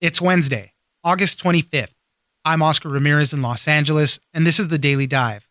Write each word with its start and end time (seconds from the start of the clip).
It's 0.00 0.20
Wednesday, 0.20 0.74
August 1.02 1.42
25th. 1.42 1.92
I'm 2.44 2.62
Oscar 2.62 2.88
Ramirez 2.88 3.32
in 3.32 3.42
Los 3.42 3.66
Angeles, 3.66 4.20
and 4.32 4.46
this 4.46 4.60
is 4.60 4.68
the 4.68 4.78
Daily 4.78 5.08
Dive. 5.08 5.44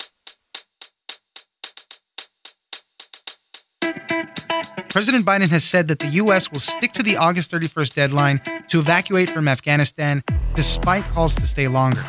President 4.89 5.25
Biden 5.25 5.49
has 5.49 5.65
said 5.65 5.89
that 5.89 5.99
the 5.99 6.07
U.S. 6.23 6.49
will 6.49 6.61
stick 6.61 6.93
to 6.93 7.03
the 7.03 7.17
August 7.17 7.51
31st 7.51 7.93
deadline 7.93 8.41
to 8.69 8.79
evacuate 8.79 9.29
from 9.29 9.49
Afghanistan 9.49 10.23
despite 10.55 11.03
calls 11.11 11.35
to 11.35 11.45
stay 11.45 11.67
longer. 11.67 12.05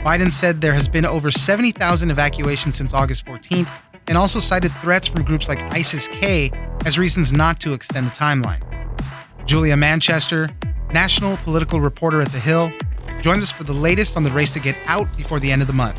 Biden 0.00 0.30
said 0.30 0.60
there 0.60 0.74
has 0.74 0.88
been 0.88 1.06
over 1.06 1.30
70,000 1.30 2.10
evacuations 2.10 2.76
since 2.76 2.92
August 2.92 3.24
14th 3.24 3.70
and 4.08 4.18
also 4.18 4.40
cited 4.40 4.72
threats 4.82 5.08
from 5.08 5.24
groups 5.24 5.48
like 5.48 5.62
ISIS 5.72 6.08
K 6.08 6.50
as 6.84 6.98
reasons 6.98 7.32
not 7.32 7.60
to 7.60 7.72
extend 7.72 8.08
the 8.08 8.10
timeline. 8.10 8.60
Julia 9.46 9.78
Manchester, 9.78 10.50
national 10.92 11.38
political 11.38 11.80
reporter 11.80 12.20
at 12.20 12.30
The 12.32 12.38
Hill, 12.38 12.72
joins 13.20 13.42
us 13.42 13.52
for 13.52 13.64
the 13.64 13.72
latest 13.72 14.16
on 14.16 14.22
the 14.22 14.30
race 14.30 14.50
to 14.50 14.60
get 14.60 14.76
out 14.86 15.14
before 15.16 15.40
the 15.40 15.50
end 15.50 15.62
of 15.62 15.68
the 15.68 15.74
month. 15.74 15.98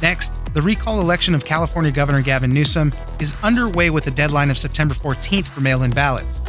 Next, 0.00 0.32
the 0.54 0.62
recall 0.62 1.00
election 1.00 1.34
of 1.34 1.44
California 1.44 1.90
Governor 1.90 2.22
Gavin 2.22 2.52
Newsom 2.52 2.92
is 3.20 3.34
underway 3.42 3.90
with 3.90 4.06
a 4.06 4.10
deadline 4.10 4.50
of 4.50 4.58
September 4.58 4.94
14th 4.94 5.46
for 5.46 5.60
mail 5.60 5.82
in 5.82 5.90
ballots. 5.90 6.40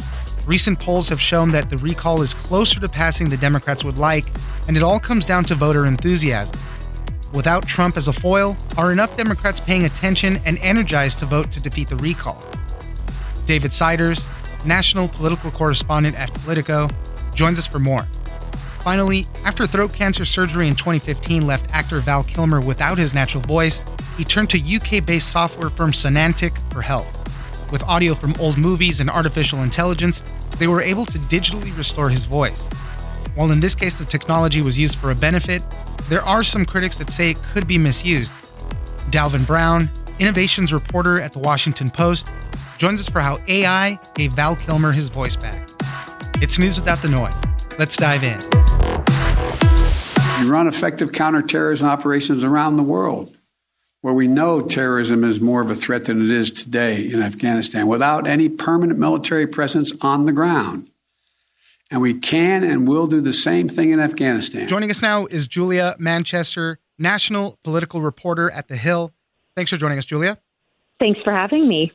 Recent 0.46 0.78
polls 0.78 1.08
have 1.08 1.20
shown 1.20 1.50
that 1.52 1.70
the 1.70 1.78
recall 1.78 2.20
is 2.20 2.34
closer 2.34 2.78
to 2.80 2.88
passing 2.88 3.30
than 3.30 3.40
Democrats 3.40 3.82
would 3.82 3.96
like, 3.96 4.26
and 4.68 4.76
it 4.76 4.82
all 4.82 5.00
comes 5.00 5.24
down 5.24 5.44
to 5.44 5.54
voter 5.54 5.86
enthusiasm. 5.86 6.58
Without 7.32 7.66
Trump 7.66 7.96
as 7.96 8.08
a 8.08 8.12
foil, 8.12 8.56
are 8.76 8.92
enough 8.92 9.16
Democrats 9.16 9.58
paying 9.58 9.84
attention 9.84 10.38
and 10.44 10.58
energized 10.58 11.18
to 11.20 11.26
vote 11.26 11.50
to 11.50 11.60
defeat 11.60 11.88
the 11.88 11.96
recall? 11.96 12.44
David 13.46 13.72
Siders, 13.72 14.26
national 14.64 15.08
political 15.08 15.50
correspondent 15.50 16.18
at 16.18 16.32
Politico, 16.34 16.88
joins 17.34 17.58
us 17.58 17.66
for 17.66 17.78
more. 17.78 18.06
Finally, 18.80 19.26
after 19.44 19.66
throat 19.66 19.94
cancer 19.94 20.24
surgery 20.24 20.68
in 20.68 20.74
2015 20.74 21.46
left 21.46 21.72
actor 21.72 22.00
Val 22.00 22.22
Kilmer 22.24 22.60
without 22.60 22.98
his 22.98 23.14
natural 23.14 23.42
voice, 23.44 23.82
he 24.18 24.24
turned 24.24 24.50
to 24.50 24.58
UK 24.58 25.04
based 25.04 25.32
software 25.32 25.70
firm 25.70 25.90
Sonantic 25.90 26.56
for 26.72 26.82
help. 26.82 27.06
With 27.72 27.82
audio 27.84 28.14
from 28.14 28.34
old 28.38 28.58
movies 28.58 29.00
and 29.00 29.08
artificial 29.08 29.62
intelligence, 29.62 30.22
they 30.58 30.66
were 30.66 30.82
able 30.82 31.06
to 31.06 31.18
digitally 31.18 31.76
restore 31.76 32.10
his 32.10 32.26
voice. 32.26 32.68
While 33.34 33.50
in 33.50 33.60
this 33.60 33.74
case 33.74 33.94
the 33.94 34.04
technology 34.04 34.62
was 34.62 34.78
used 34.78 34.98
for 34.98 35.10
a 35.10 35.14
benefit, 35.14 35.62
there 36.08 36.22
are 36.22 36.44
some 36.44 36.64
critics 36.64 36.98
that 36.98 37.10
say 37.10 37.30
it 37.30 37.38
could 37.52 37.66
be 37.66 37.78
misused. 37.78 38.32
Dalvin 39.10 39.46
Brown, 39.46 39.90
innovations 40.18 40.72
reporter 40.72 41.20
at 41.20 41.32
the 41.32 41.38
Washington 41.38 41.90
Post, 41.90 42.28
joins 42.78 43.00
us 43.00 43.08
for 43.08 43.20
how 43.20 43.40
AI 43.48 43.98
gave 44.14 44.34
Val 44.34 44.54
Kilmer 44.56 44.92
his 44.92 45.08
voice 45.08 45.36
back. 45.36 45.73
It's 46.42 46.58
news 46.58 46.78
without 46.78 47.00
the 47.00 47.08
noise. 47.08 47.34
Let's 47.78 47.96
dive 47.96 48.24
in. 48.24 48.40
You 50.40 50.50
run 50.50 50.66
effective 50.66 51.12
counterterrorism 51.12 51.88
operations 51.88 52.42
around 52.42 52.76
the 52.76 52.82
world 52.82 53.36
where 54.00 54.12
we 54.12 54.28
know 54.28 54.60
terrorism 54.60 55.24
is 55.24 55.40
more 55.40 55.62
of 55.62 55.70
a 55.70 55.74
threat 55.74 56.04
than 56.04 56.22
it 56.22 56.30
is 56.30 56.50
today 56.50 57.10
in 57.10 57.22
Afghanistan 57.22 57.86
without 57.86 58.26
any 58.26 58.50
permanent 58.50 58.98
military 58.98 59.46
presence 59.46 59.92
on 60.02 60.26
the 60.26 60.32
ground. 60.32 60.90
And 61.90 62.02
we 62.02 62.12
can 62.12 62.64
and 62.64 62.86
will 62.86 63.06
do 63.06 63.20
the 63.22 63.32
same 63.32 63.68
thing 63.68 63.92
in 63.92 64.00
Afghanistan. 64.00 64.68
Joining 64.68 64.90
us 64.90 65.00
now 65.00 65.26
is 65.26 65.48
Julia 65.48 65.96
Manchester, 65.98 66.80
national 66.98 67.58
political 67.64 68.02
reporter 68.02 68.50
at 68.50 68.68
The 68.68 68.76
Hill. 68.76 69.12
Thanks 69.56 69.70
for 69.70 69.78
joining 69.78 69.96
us, 69.96 70.04
Julia. 70.04 70.36
Thanks 70.98 71.20
for 71.22 71.32
having 71.32 71.66
me. 71.68 71.92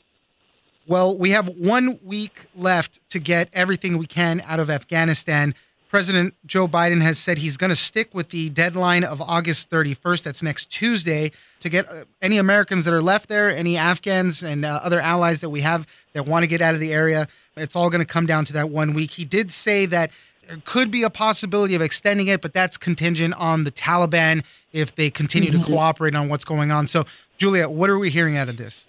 Well, 0.89 1.15
we 1.15 1.29
have 1.29 1.47
one 1.49 1.99
week 2.03 2.47
left 2.55 2.99
to 3.11 3.19
get 3.19 3.49
everything 3.53 3.99
we 3.99 4.07
can 4.07 4.41
out 4.43 4.59
of 4.59 4.71
Afghanistan. 4.71 5.53
President 5.87 6.33
Joe 6.47 6.67
Biden 6.67 6.99
has 7.03 7.19
said 7.19 7.37
he's 7.37 7.57
going 7.57 7.69
to 7.69 7.75
stick 7.75 8.11
with 8.11 8.29
the 8.29 8.49
deadline 8.49 9.03
of 9.03 9.21
August 9.21 9.69
31st. 9.69 10.23
That's 10.23 10.41
next 10.41 10.71
Tuesday 10.71 11.31
to 11.59 11.69
get 11.69 11.87
uh, 11.87 12.05
any 12.23 12.39
Americans 12.39 12.85
that 12.85 12.93
are 12.95 13.03
left 13.03 13.29
there, 13.29 13.55
any 13.55 13.77
Afghans 13.77 14.41
and 14.41 14.65
uh, 14.65 14.79
other 14.81 14.99
allies 14.99 15.41
that 15.41 15.51
we 15.51 15.61
have 15.61 15.85
that 16.13 16.25
want 16.25 16.41
to 16.41 16.47
get 16.47 16.59
out 16.59 16.73
of 16.73 16.79
the 16.79 16.91
area. 16.91 17.27
It's 17.55 17.75
all 17.75 17.91
going 17.91 18.01
to 18.03 18.11
come 18.11 18.25
down 18.25 18.45
to 18.45 18.53
that 18.53 18.71
one 18.71 18.95
week. 18.95 19.11
He 19.11 19.25
did 19.25 19.51
say 19.51 19.85
that 19.85 20.09
there 20.47 20.57
could 20.65 20.89
be 20.89 21.03
a 21.03 21.11
possibility 21.11 21.75
of 21.75 21.83
extending 21.83 22.29
it, 22.29 22.41
but 22.41 22.51
that's 22.51 22.77
contingent 22.77 23.35
on 23.35 23.63
the 23.63 23.71
Taliban 23.71 24.43
if 24.73 24.95
they 24.95 25.11
continue 25.11 25.51
mm-hmm. 25.51 25.61
to 25.61 25.67
cooperate 25.67 26.15
on 26.15 26.29
what's 26.29 26.45
going 26.45 26.71
on. 26.71 26.87
So, 26.87 27.05
Julia, 27.37 27.69
what 27.69 27.91
are 27.91 27.99
we 27.99 28.09
hearing 28.09 28.37
out 28.37 28.49
of 28.49 28.57
this? 28.57 28.87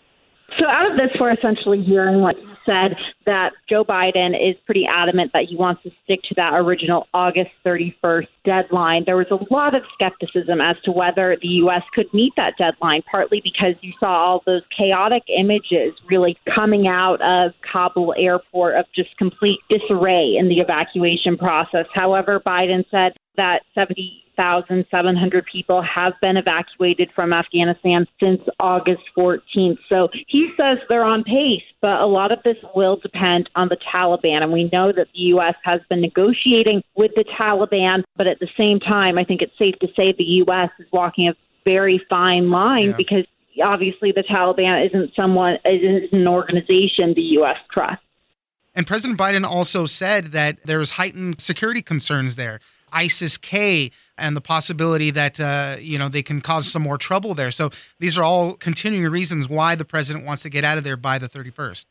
So, 0.59 0.66
out 0.66 0.91
of 0.91 0.97
this, 0.97 1.11
we're 1.21 1.33
essentially 1.33 1.83
hearing 1.83 2.21
what 2.21 2.37
you 2.41 2.50
said 2.66 2.97
that 3.27 3.50
Joe 3.69 3.84
Biden 3.84 4.31
is 4.31 4.56
pretty 4.66 4.84
adamant 4.87 5.33
that 5.33 5.44
he 5.49 5.56
wants 5.56 5.83
to 5.84 5.91
stick 6.05 6.21
to 6.28 6.34
that 6.37 6.55
original 6.55 7.06
August 7.15 7.50
31st 7.65 8.27
deadline. 8.44 9.05
There 9.06 9.16
was 9.16 9.31
a 9.31 9.53
lot 9.53 9.75
of 9.75 9.83
skepticism 9.94 10.61
as 10.61 10.77
to 10.84 10.93
whether 10.93 11.37
the 11.41 11.49
U.S. 11.65 11.83
could 11.94 12.06
meet 12.12 12.33
that 12.37 12.55
deadline, 12.59 13.03
partly 13.11 13.41
because 13.43 13.75
you 13.81 13.93
saw 14.00 14.09
all 14.09 14.43
those 14.47 14.62
chaotic 14.77 15.22
images 15.28 15.94
really 16.09 16.37
coming 16.55 16.87
out 16.87 17.21
of 17.22 17.53
Kabul 17.71 18.15
airport 18.19 18.77
of 18.77 18.87
just 18.94 19.17
complete 19.19 19.59
disarray 19.69 20.37
in 20.38 20.49
the 20.49 20.61
evacuation 20.61 21.37
process. 21.37 21.87
However, 21.94 22.41
Biden 22.41 22.84
said 22.91 23.12
that 23.37 23.62
70 23.75 24.25
1,700 24.40 25.44
people 25.50 25.82
have 25.82 26.14
been 26.20 26.36
evacuated 26.36 27.10
from 27.14 27.32
Afghanistan 27.32 28.06
since 28.18 28.40
August 28.58 29.02
14th. 29.16 29.78
So 29.88 30.08
he 30.26 30.50
says 30.56 30.78
they're 30.88 31.04
on 31.04 31.24
pace, 31.24 31.62
but 31.80 32.00
a 32.00 32.06
lot 32.06 32.32
of 32.32 32.38
this 32.42 32.56
will 32.74 32.96
depend 32.96 33.50
on 33.54 33.68
the 33.68 33.76
Taliban. 33.76 34.42
And 34.42 34.52
we 34.52 34.70
know 34.72 34.92
that 34.92 35.08
the 35.12 35.20
U.S. 35.34 35.54
has 35.64 35.80
been 35.88 36.00
negotiating 36.00 36.82
with 36.96 37.12
the 37.16 37.24
Taliban, 37.38 38.02
but 38.16 38.26
at 38.26 38.40
the 38.40 38.48
same 38.56 38.80
time, 38.80 39.18
I 39.18 39.24
think 39.24 39.42
it's 39.42 39.56
safe 39.58 39.78
to 39.80 39.88
say 39.88 40.14
the 40.16 40.24
U.S. 40.46 40.70
is 40.78 40.86
walking 40.92 41.28
a 41.28 41.34
very 41.64 42.00
fine 42.08 42.50
line 42.50 42.90
yeah. 42.90 42.96
because 42.96 43.26
obviously 43.62 44.12
the 44.12 44.22
Taliban 44.22 44.86
isn't 44.86 45.14
someone, 45.14 45.58
isn't 45.64 46.12
an 46.12 46.26
organization 46.26 47.12
the 47.14 47.22
U.S. 47.38 47.56
trusts. 47.72 48.04
And 48.74 48.86
President 48.86 49.18
Biden 49.18 49.44
also 49.44 49.84
said 49.84 50.26
that 50.26 50.58
there's 50.64 50.92
heightened 50.92 51.40
security 51.40 51.82
concerns 51.82 52.36
there. 52.36 52.60
ISIS 52.92 53.36
K 53.36 53.90
and 54.18 54.36
the 54.36 54.40
possibility 54.40 55.10
that 55.10 55.40
uh, 55.40 55.76
you 55.80 55.98
know 55.98 56.08
they 56.08 56.22
can 56.22 56.40
cause 56.40 56.70
some 56.70 56.82
more 56.82 56.98
trouble 56.98 57.34
there. 57.34 57.50
So 57.50 57.70
these 57.98 58.18
are 58.18 58.24
all 58.24 58.54
continuing 58.54 59.10
reasons 59.10 59.48
why 59.48 59.74
the 59.74 59.84
president 59.84 60.26
wants 60.26 60.42
to 60.42 60.50
get 60.50 60.64
out 60.64 60.78
of 60.78 60.84
there 60.84 60.96
by 60.96 61.18
the 61.18 61.28
31st. 61.28 61.86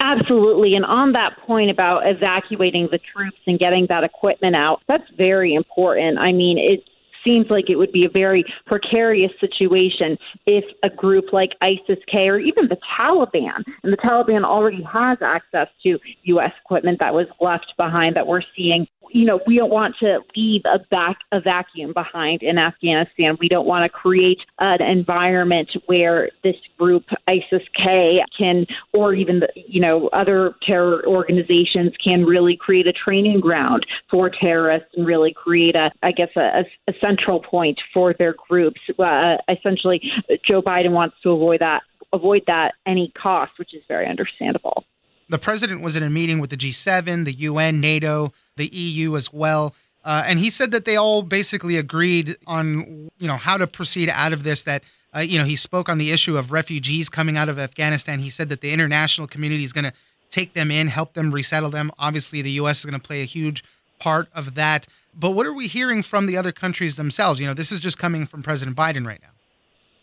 Absolutely. 0.00 0.74
And 0.74 0.84
on 0.84 1.12
that 1.12 1.38
point 1.46 1.70
about 1.70 2.02
evacuating 2.04 2.88
the 2.90 2.98
troops 2.98 3.38
and 3.46 3.58
getting 3.58 3.86
that 3.88 4.04
equipment 4.04 4.56
out, 4.56 4.82
that's 4.88 5.08
very 5.16 5.54
important. 5.54 6.18
I 6.18 6.32
mean, 6.32 6.58
it 6.58 6.84
seems 7.24 7.46
like 7.48 7.70
it 7.70 7.76
would 7.76 7.92
be 7.92 8.04
a 8.04 8.08
very 8.08 8.44
precarious 8.66 9.32
situation 9.40 10.18
if 10.46 10.64
a 10.82 10.90
group 10.90 11.32
like 11.32 11.52
ISIS 11.62 11.98
K 12.10 12.28
or 12.28 12.38
even 12.38 12.68
the 12.68 12.76
Taliban, 12.98 13.64
and 13.82 13.92
the 13.92 13.96
Taliban 13.96 14.44
already 14.44 14.82
has 14.82 15.18
access 15.22 15.68
to 15.84 15.98
U.S. 16.24 16.52
equipment 16.64 16.98
that 17.00 17.14
was 17.14 17.26
left 17.40 17.72
behind 17.76 18.14
that 18.16 18.26
we're 18.26 18.42
seeing. 18.56 18.86
You 19.10 19.24
know, 19.24 19.40
we 19.46 19.56
don't 19.56 19.70
want 19.70 19.96
to 20.00 20.20
leave 20.36 20.62
a 20.64 20.78
back 20.90 21.18
a 21.32 21.40
vacuum 21.40 21.92
behind 21.92 22.42
in 22.42 22.58
Afghanistan. 22.58 23.36
We 23.40 23.48
don't 23.48 23.66
want 23.66 23.84
to 23.84 23.88
create 23.88 24.38
an 24.58 24.82
environment 24.82 25.70
where 25.86 26.30
this 26.42 26.56
group 26.78 27.04
ISIS 27.28 27.62
K 27.76 28.20
can, 28.36 28.66
or 28.92 29.14
even 29.14 29.40
the, 29.40 29.48
you 29.54 29.80
know 29.80 30.08
other 30.08 30.54
terror 30.66 31.04
organizations 31.06 31.92
can 32.02 32.24
really 32.24 32.56
create 32.56 32.86
a 32.86 32.92
training 32.92 33.40
ground 33.40 33.86
for 34.10 34.30
terrorists 34.30 34.88
and 34.96 35.06
really 35.06 35.32
create 35.32 35.76
a, 35.76 35.90
I 36.02 36.12
guess, 36.12 36.30
a, 36.36 36.64
a 36.88 36.92
central 37.00 37.40
point 37.40 37.78
for 37.92 38.14
their 38.18 38.34
groups. 38.48 38.80
Uh, 38.98 39.36
essentially, 39.48 40.00
Joe 40.46 40.62
Biden 40.62 40.90
wants 40.90 41.16
to 41.22 41.30
avoid 41.30 41.60
that 41.60 41.82
avoid 42.12 42.42
that 42.46 42.74
any 42.86 43.12
cost, 43.20 43.52
which 43.58 43.74
is 43.74 43.82
very 43.88 44.06
understandable. 44.06 44.84
The 45.28 45.38
president 45.38 45.80
was 45.80 45.96
in 45.96 46.02
a 46.02 46.10
meeting 46.10 46.38
with 46.38 46.50
the 46.50 46.56
G7, 46.56 47.24
the 47.24 47.32
UN, 47.32 47.80
NATO, 47.80 48.32
the 48.56 48.66
EU 48.66 49.16
as 49.16 49.32
well. 49.32 49.74
Uh, 50.04 50.22
and 50.26 50.38
he 50.38 50.50
said 50.50 50.70
that 50.70 50.84
they 50.84 50.96
all 50.96 51.22
basically 51.22 51.76
agreed 51.76 52.36
on, 52.46 53.10
you 53.18 53.26
know, 53.26 53.36
how 53.36 53.56
to 53.56 53.66
proceed 53.66 54.08
out 54.10 54.32
of 54.32 54.42
this. 54.42 54.62
That, 54.64 54.82
uh, 55.16 55.20
you 55.20 55.38
know, 55.38 55.44
he 55.44 55.56
spoke 55.56 55.88
on 55.88 55.98
the 55.98 56.10
issue 56.10 56.36
of 56.36 56.52
refugees 56.52 57.08
coming 57.08 57.36
out 57.36 57.48
of 57.48 57.58
Afghanistan. 57.58 58.18
He 58.18 58.30
said 58.30 58.50
that 58.50 58.60
the 58.60 58.72
international 58.72 59.26
community 59.26 59.64
is 59.64 59.72
going 59.72 59.84
to 59.84 59.92
take 60.30 60.52
them 60.52 60.70
in, 60.70 60.88
help 60.88 61.14
them 61.14 61.30
resettle 61.30 61.70
them. 61.70 61.90
Obviously, 61.98 62.42
the 62.42 62.50
U.S. 62.52 62.80
is 62.80 62.84
going 62.84 63.00
to 63.00 63.06
play 63.06 63.22
a 63.22 63.26
huge 63.26 63.64
part 63.98 64.28
of 64.34 64.54
that. 64.56 64.86
But 65.14 65.30
what 65.30 65.46
are 65.46 65.52
we 65.52 65.68
hearing 65.68 66.02
from 66.02 66.26
the 66.26 66.36
other 66.36 66.52
countries 66.52 66.96
themselves? 66.96 67.40
You 67.40 67.46
know, 67.46 67.54
this 67.54 67.72
is 67.72 67.80
just 67.80 67.98
coming 67.98 68.26
from 68.26 68.42
President 68.42 68.76
Biden 68.76 69.06
right 69.06 69.20
now. 69.22 69.28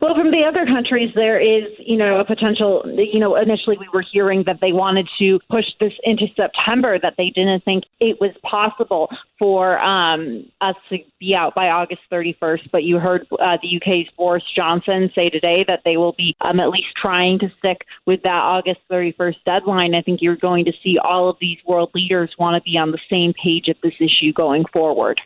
Well, 0.02 0.16
from 0.16 0.32
the 0.32 0.44
other 0.44 0.66
countries, 0.66 1.12
there 1.14 1.40
is, 1.40 1.66
you 1.78 1.96
know, 1.96 2.20
a 2.20 2.26
potential. 2.26 2.82
You 2.88 3.20
know, 3.20 3.36
initially 3.36 3.78
we 3.78 3.88
were 3.94 4.04
hearing 4.12 4.44
that 4.48 4.58
they 4.60 4.72
wanted 4.72 5.08
to 5.20 5.40
push 5.48 5.66
this 5.80 5.94
into 6.04 6.26
September, 6.36 6.98
that 6.98 7.14
they 7.20 7.30
didn't 7.30 7.64
think 7.64 7.84
it 8.00 8.20
was 8.20 8.32
possible 8.42 9.10
for 9.38 9.78
um, 9.78 10.50
us 10.60 10.76
to 10.90 10.98
be 11.20 11.36
out 11.36 11.54
by 11.54 11.70
August 11.70 12.02
31st. 12.12 12.72
But 12.72 12.82
you 12.82 12.98
heard 12.98 13.28
uh, 13.34 13.60
the 13.62 13.78
UK's 13.78 14.08
Boris 14.18 14.44
Johnson 14.56 15.12
say 15.14 15.30
today 15.30 15.64
that 15.68 15.82
they 15.86 15.98
will 15.98 16.14
be 16.14 16.36
um, 16.42 16.60
at 16.60 16.70
least 16.70 16.96
trying 17.00 17.38
to 17.38 17.52
stick 17.60 17.86
with 18.08 18.24
that 18.24 18.30
August 18.30 18.80
31st 18.90 19.36
deadline. 19.46 19.94
I 19.94 20.02
think 20.02 20.20
you're 20.20 20.36
going 20.36 20.66
to 20.66 20.74
see 20.84 20.98
all 20.98 21.30
of 21.30 21.38
these 21.40 21.60
world 21.68 21.92
leaders 21.94 22.34
want 22.40 22.56
to 22.56 22.68
be 22.68 22.76
on 22.76 22.90
the 22.90 23.00
same 23.08 23.34
page 23.34 23.68
of 23.68 23.78
this 23.84 23.94
issue 24.00 24.34
going 24.34 24.64
forward. 24.74 25.22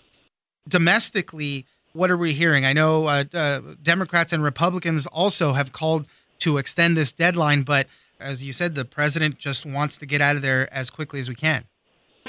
Domestically, 0.68 1.66
what 1.96 2.12
are 2.12 2.18
we 2.18 2.34
hearing? 2.34 2.66
I 2.66 2.74
know 2.74 3.08
uh, 3.08 3.24
uh, 3.34 3.62
Democrats 3.82 4.34
and 4.34 4.44
Republicans 4.44 5.08
also 5.08 5.54
have 5.54 5.72
called 5.72 6.08
to 6.40 6.58
extend 6.58 6.98
this 6.98 7.14
deadline, 7.14 7.64
but 7.64 7.88
as 8.20 8.44
you 8.44 8.54
said, 8.54 8.76
the 8.76 8.86
president 8.86 9.38
just 9.38 9.66
wants 9.66 9.98
to 9.98 10.06
get 10.06 10.22
out 10.22 10.36
of 10.36 10.42
there 10.42 10.72
as 10.74 10.90
quickly 10.90 11.20
as 11.20 11.30
we 11.30 11.36
can. 11.36 11.66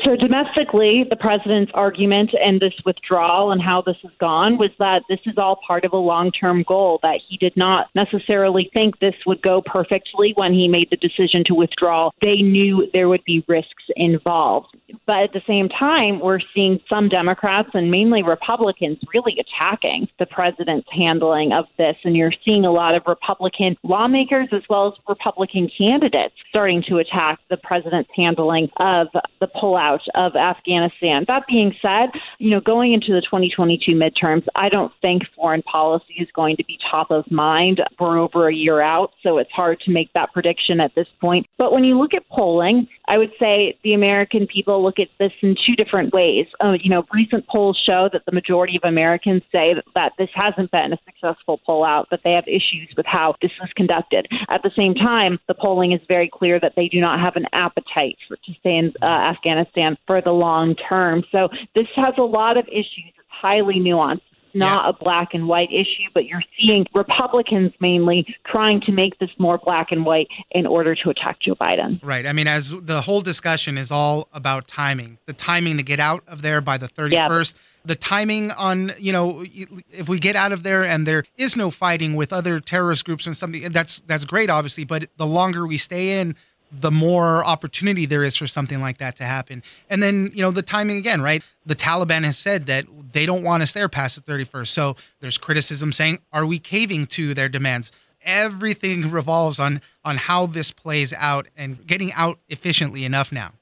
So, 0.04 0.14
domestically, 0.14 1.06
the 1.08 1.16
president's 1.16 1.72
argument 1.74 2.30
and 2.38 2.60
this 2.60 2.74
withdrawal 2.84 3.50
and 3.50 3.62
how 3.62 3.80
this 3.80 3.96
has 4.02 4.12
gone 4.20 4.58
was 4.58 4.68
that 4.78 5.02
this 5.08 5.20
is 5.24 5.38
all 5.38 5.58
part 5.66 5.86
of 5.86 5.92
a 5.94 5.96
long 5.96 6.30
term 6.32 6.64
goal, 6.68 7.00
that 7.02 7.20
he 7.26 7.38
did 7.38 7.56
not 7.56 7.88
necessarily 7.94 8.70
think 8.74 8.98
this 8.98 9.14
would 9.26 9.40
go 9.40 9.62
perfectly 9.64 10.32
when 10.36 10.52
he 10.52 10.68
made 10.68 10.90
the 10.90 10.98
decision 10.98 11.44
to 11.46 11.54
withdraw. 11.54 12.10
They 12.20 12.42
knew 12.42 12.86
there 12.92 13.08
would 13.08 13.24
be 13.24 13.42
risks 13.48 13.84
involved. 13.96 14.76
But 15.06 15.22
at 15.22 15.32
the 15.32 15.42
same 15.46 15.70
time, 15.70 16.20
we're 16.20 16.40
seeing 16.54 16.78
some 16.90 17.08
Democrats 17.08 17.70
and 17.72 17.90
mainly 17.90 18.22
Republicans 18.22 18.98
really 19.14 19.38
attacking 19.40 20.08
the 20.18 20.26
president's 20.26 20.88
handling 20.92 21.52
of 21.52 21.64
this. 21.78 21.96
And 22.04 22.14
you're 22.14 22.34
seeing 22.44 22.66
a 22.66 22.70
lot 22.70 22.94
of 22.94 23.02
Republican 23.06 23.76
lawmakers 23.82 24.48
as 24.52 24.62
well 24.68 24.88
as 24.88 24.92
Republican 25.08 25.70
candidates 25.76 26.34
starting 26.50 26.84
to 26.88 26.98
attack 26.98 27.38
the 27.48 27.56
president's 27.56 28.10
handling 28.14 28.68
of 28.76 29.08
the 29.40 29.48
pullout 29.56 29.85
of 30.14 30.36
Afghanistan. 30.36 31.24
That 31.28 31.44
being 31.48 31.74
said, 31.80 32.10
you 32.38 32.50
know, 32.50 32.60
going 32.60 32.92
into 32.92 33.12
the 33.12 33.20
2022 33.20 33.92
midterms, 33.92 34.44
I 34.54 34.68
don't 34.68 34.92
think 35.02 35.22
foreign 35.34 35.62
policy 35.62 36.14
is 36.18 36.28
going 36.34 36.56
to 36.56 36.64
be 36.64 36.78
top 36.90 37.10
of 37.10 37.30
mind. 37.30 37.80
for 37.98 38.18
over 38.18 38.48
a 38.48 38.54
year 38.54 38.80
out, 38.80 39.12
so 39.22 39.38
it's 39.38 39.50
hard 39.50 39.80
to 39.80 39.90
make 39.90 40.12
that 40.12 40.32
prediction 40.32 40.80
at 40.80 40.94
this 40.94 41.06
point. 41.20 41.46
But 41.58 41.72
when 41.72 41.84
you 41.84 41.98
look 41.98 42.14
at 42.14 42.28
polling, 42.28 42.88
I 43.08 43.18
would 43.18 43.30
say 43.38 43.78
the 43.84 43.94
American 43.94 44.46
people 44.46 44.82
look 44.82 44.98
at 44.98 45.08
this 45.18 45.32
in 45.42 45.54
two 45.66 45.74
different 45.76 46.12
ways. 46.12 46.46
Uh, 46.62 46.74
you 46.80 46.90
know, 46.90 47.04
recent 47.12 47.46
polls 47.46 47.80
show 47.84 48.08
that 48.12 48.22
the 48.26 48.32
majority 48.32 48.76
of 48.76 48.88
Americans 48.88 49.42
say 49.52 49.74
that, 49.74 49.84
that 49.94 50.12
this 50.18 50.30
hasn't 50.34 50.70
been 50.70 50.92
a 50.92 50.98
successful 51.04 51.60
pullout, 51.68 52.04
that 52.10 52.20
they 52.24 52.32
have 52.32 52.46
issues 52.46 52.88
with 52.96 53.06
how 53.06 53.34
this 53.40 53.52
was 53.60 53.70
conducted. 53.76 54.26
At 54.48 54.62
the 54.62 54.70
same 54.76 54.94
time, 54.94 55.38
the 55.48 55.54
polling 55.54 55.92
is 55.92 56.00
very 56.08 56.30
clear 56.32 56.58
that 56.60 56.72
they 56.76 56.88
do 56.88 57.00
not 57.00 57.20
have 57.20 57.36
an 57.36 57.46
appetite 57.52 58.16
for, 58.26 58.36
to 58.36 58.52
stay 58.60 58.76
in 58.76 58.92
uh, 59.02 59.06
Afghanistan 59.06 59.75
for 60.06 60.20
the 60.20 60.32
long 60.32 60.74
term. 60.88 61.22
So 61.30 61.48
this 61.74 61.86
has 61.96 62.14
a 62.18 62.22
lot 62.22 62.56
of 62.56 62.66
issues. 62.68 63.12
It's 63.16 63.28
highly 63.28 63.76
nuanced 63.76 64.20
not 64.56 64.84
yeah. 64.84 64.90
a 64.90 64.92
black 65.04 65.28
and 65.34 65.46
white 65.46 65.70
issue, 65.70 66.08
but 66.14 66.24
you're 66.24 66.42
seeing 66.58 66.86
Republicans 66.94 67.72
mainly 67.80 68.26
trying 68.46 68.80
to 68.82 68.92
make 68.92 69.18
this 69.18 69.30
more 69.38 69.58
black 69.58 69.88
and 69.90 70.04
white 70.04 70.28
in 70.50 70.66
order 70.66 70.94
to 70.94 71.10
attack 71.10 71.40
Joe 71.40 71.54
Biden. 71.54 72.00
Right. 72.02 72.26
I 72.26 72.32
mean, 72.32 72.48
as 72.48 72.70
the 72.70 73.02
whole 73.02 73.20
discussion 73.20 73.76
is 73.76 73.90
all 73.92 74.28
about 74.32 74.66
timing, 74.66 75.18
the 75.26 75.32
timing 75.32 75.76
to 75.76 75.82
get 75.82 76.00
out 76.00 76.24
of 76.26 76.42
there 76.42 76.60
by 76.60 76.78
the 76.78 76.88
31st. 76.88 77.12
Yeah. 77.54 77.60
The 77.84 77.96
timing 77.96 78.50
on, 78.52 78.92
you 78.98 79.12
know, 79.12 79.44
if 79.92 80.08
we 80.08 80.18
get 80.18 80.34
out 80.34 80.50
of 80.50 80.64
there 80.64 80.82
and 80.82 81.06
there 81.06 81.22
is 81.36 81.54
no 81.54 81.70
fighting 81.70 82.16
with 82.16 82.32
other 82.32 82.58
terrorist 82.58 83.04
groups 83.04 83.26
and 83.26 83.36
something, 83.36 83.70
that's 83.70 84.00
that's 84.08 84.24
great, 84.24 84.50
obviously. 84.50 84.82
But 84.84 85.08
the 85.18 85.26
longer 85.26 85.68
we 85.68 85.76
stay 85.76 86.18
in, 86.18 86.34
the 86.72 86.90
more 86.90 87.44
opportunity 87.44 88.06
there 88.06 88.24
is 88.24 88.36
for 88.36 88.46
something 88.46 88.80
like 88.80 88.98
that 88.98 89.16
to 89.16 89.24
happen. 89.24 89.62
And 89.88 90.02
then, 90.02 90.30
you 90.34 90.42
know, 90.42 90.50
the 90.50 90.62
timing 90.62 90.96
again, 90.96 91.22
right? 91.22 91.42
The 91.64 91.76
Taliban 91.76 92.24
has 92.24 92.36
said 92.36 92.66
that 92.66 92.86
they 93.12 93.24
don't 93.26 93.42
want 93.42 93.62
us 93.62 93.72
there 93.72 93.88
past 93.88 94.16
the 94.16 94.32
31st. 94.32 94.68
So 94.68 94.96
there's 95.20 95.38
criticism 95.38 95.92
saying, 95.92 96.20
are 96.32 96.44
we 96.44 96.58
caving 96.58 97.06
to 97.08 97.34
their 97.34 97.48
demands? 97.48 97.92
Everything 98.22 99.10
revolves 99.10 99.60
on 99.60 99.80
on 100.04 100.16
how 100.16 100.46
this 100.46 100.72
plays 100.72 101.12
out 101.12 101.46
and 101.56 101.86
getting 101.86 102.12
out 102.12 102.38
efficiently 102.48 103.04
enough 103.04 103.30
now. 103.32 103.52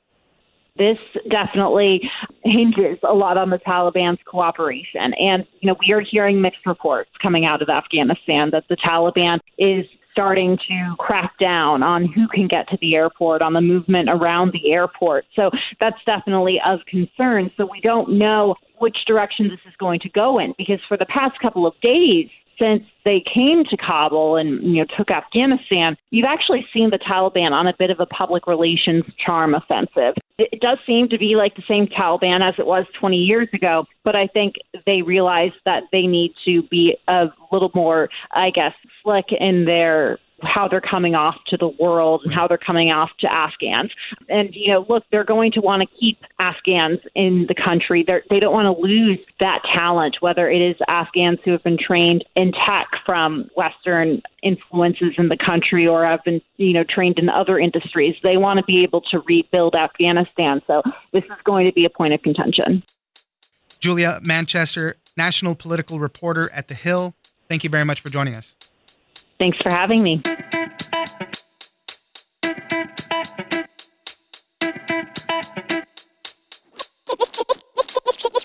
This 0.77 0.99
definitely 1.31 2.11
hinges 2.43 2.99
a 3.09 3.15
lot 3.15 3.37
on 3.37 3.51
the 3.51 3.59
Taliban's 3.59 4.19
cooperation. 4.25 5.15
And, 5.15 5.47
you 5.61 5.69
know, 5.69 5.77
we 5.87 5.93
are 5.93 6.01
hearing 6.01 6.41
mixed 6.41 6.67
reports 6.67 7.11
coming 7.23 7.45
out 7.45 7.62
of 7.62 7.69
Afghanistan 7.69 8.51
that 8.51 8.65
the 8.69 8.77
Taliban 8.77 9.39
is 9.56 9.87
starting 10.14 10.56
to 10.69 10.94
crack 10.96 11.37
down 11.40 11.82
on 11.82 12.06
who 12.06 12.28
can 12.28 12.46
get 12.46 12.69
to 12.69 12.78
the 12.81 12.94
airport, 12.94 13.43
on 13.43 13.52
the 13.52 13.61
movement 13.61 14.08
around 14.08 14.52
the 14.52 14.70
airport. 14.70 15.25
So 15.34 15.50
that's 15.81 15.99
definitely 16.06 16.61
of 16.64 16.78
concern. 16.87 17.50
So 17.56 17.69
we 17.70 17.81
don't 17.81 18.16
know 18.16 18.55
which 18.78 18.96
direction 19.08 19.49
this 19.49 19.58
is 19.66 19.75
going 19.81 19.99
to 20.00 20.08
go 20.11 20.38
in 20.38 20.55
because 20.56 20.78
for 20.87 20.96
the 20.96 21.06
past 21.06 21.34
couple 21.43 21.66
of 21.66 21.75
days, 21.82 22.28
since 22.59 22.83
they 23.05 23.23
came 23.33 23.65
to 23.65 23.77
Kabul 23.77 24.37
and 24.37 24.62
you 24.62 24.81
know 24.81 24.87
took 24.97 25.11
Afghanistan, 25.11 25.97
you've 26.11 26.27
actually 26.27 26.67
seen 26.73 26.91
the 26.91 26.99
Taliban 26.99 27.53
on 27.53 27.67
a 27.67 27.75
bit 27.79 27.91
of 27.91 28.01
a 28.01 28.06
public 28.06 28.47
relations 28.47 29.05
charm 29.25 29.55
offensive. 29.55 30.15
It 30.39 30.61
does 30.61 30.79
seem 30.87 31.09
to 31.11 31.19
be 31.19 31.37
like 31.37 31.55
the 31.55 31.62
same 31.69 31.87
Taliban 31.87 32.47
as 32.47 32.55
it 32.59 32.67
was 32.67 32.87
20 32.99 33.17
years 33.17 33.49
ago, 33.53 33.85
but 34.05 34.17
I 34.17 34.27
think 34.27 34.55
they 34.87 35.03
realize 35.03 35.53
that 35.65 35.85
they 35.93 36.03
need 36.03 36.35
to 36.45 36.62
be 36.65 36.97
a 37.06 37.27
little 37.53 37.71
more, 37.75 38.09
I 38.33 38.51
guess, 38.51 38.73
slick 39.03 39.27
in 39.31 39.65
their 39.65 40.19
how 40.42 40.69
they're 40.69 40.81
coming 40.81 41.14
off 41.14 41.36
to 41.46 41.56
the 41.56 41.69
world 41.69 42.22
and 42.25 42.32
how 42.32 42.46
they're 42.46 42.58
coming 42.58 42.90
off 42.90 43.10
to 43.20 43.32
Afghans. 43.32 43.90
And, 44.28 44.54
you 44.54 44.72
know, 44.72 44.84
look, 44.88 45.04
they're 45.10 45.25
going 45.25 45.52
to 45.52 45.60
want 45.60 45.82
to 45.82 45.96
keep 45.98 46.19
Afghans 46.38 47.00
in 47.14 47.46
the 47.48 47.54
country. 47.54 48.04
They're, 48.06 48.22
they 48.31 48.40
don't 48.40 48.52
want 48.52 48.76
to 48.76 48.82
lose 48.82 49.19
that 49.40 49.60
talent, 49.72 50.16
whether 50.20 50.50
it 50.50 50.60
is 50.60 50.76
Afghans 50.88 51.38
who 51.44 51.52
have 51.52 51.62
been 51.62 51.78
trained 51.78 52.25
in 52.36 52.52
tech 52.52 52.88
from 53.06 53.48
Western 53.56 54.22
influences 54.42 55.14
in 55.16 55.28
the 55.28 55.36
country 55.36 55.86
or 55.86 56.04
have 56.04 56.22
been, 56.25 56.40
you 56.56 56.72
know, 56.72 56.84
trained 56.84 57.19
in 57.19 57.28
other 57.28 57.58
industries. 57.58 58.14
They 58.22 58.36
want 58.36 58.58
to 58.58 58.64
be 58.64 58.82
able 58.82 59.00
to 59.12 59.20
rebuild 59.26 59.75
Afghanistan. 59.75 60.60
So 60.66 60.82
this 61.12 61.25
is 61.25 61.42
going 61.44 61.66
to 61.66 61.72
be 61.72 61.84
a 61.84 61.90
point 61.90 62.12
of 62.12 62.22
contention. 62.22 62.82
Julia 63.81 64.20
Manchester, 64.25 64.96
national 65.16 65.54
political 65.54 66.00
reporter 66.00 66.50
at 66.52 66.69
The 66.69 66.75
Hill. 66.75 67.14
Thank 67.48 67.64
you 67.64 67.70
very 67.70 67.84
much 67.84 68.00
for 68.00 68.08
joining 68.08 68.34
us. 68.34 68.56
Thanks 69.38 69.60
for 69.60 69.72
having 69.72 70.02
me. 70.02 70.22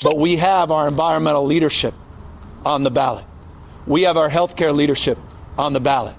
But 0.02 0.18
we 0.18 0.38
have 0.38 0.72
our 0.72 0.88
environmental 0.88 1.46
leadership 1.46 1.94
on 2.66 2.84
the 2.84 2.90
ballot. 2.90 3.26
We 3.86 4.04
have 4.04 4.18
our 4.18 4.30
healthcare 4.30 4.74
leadership 4.74 5.18
on 5.58 5.74
the 5.74 5.80
ballot. 5.80 6.16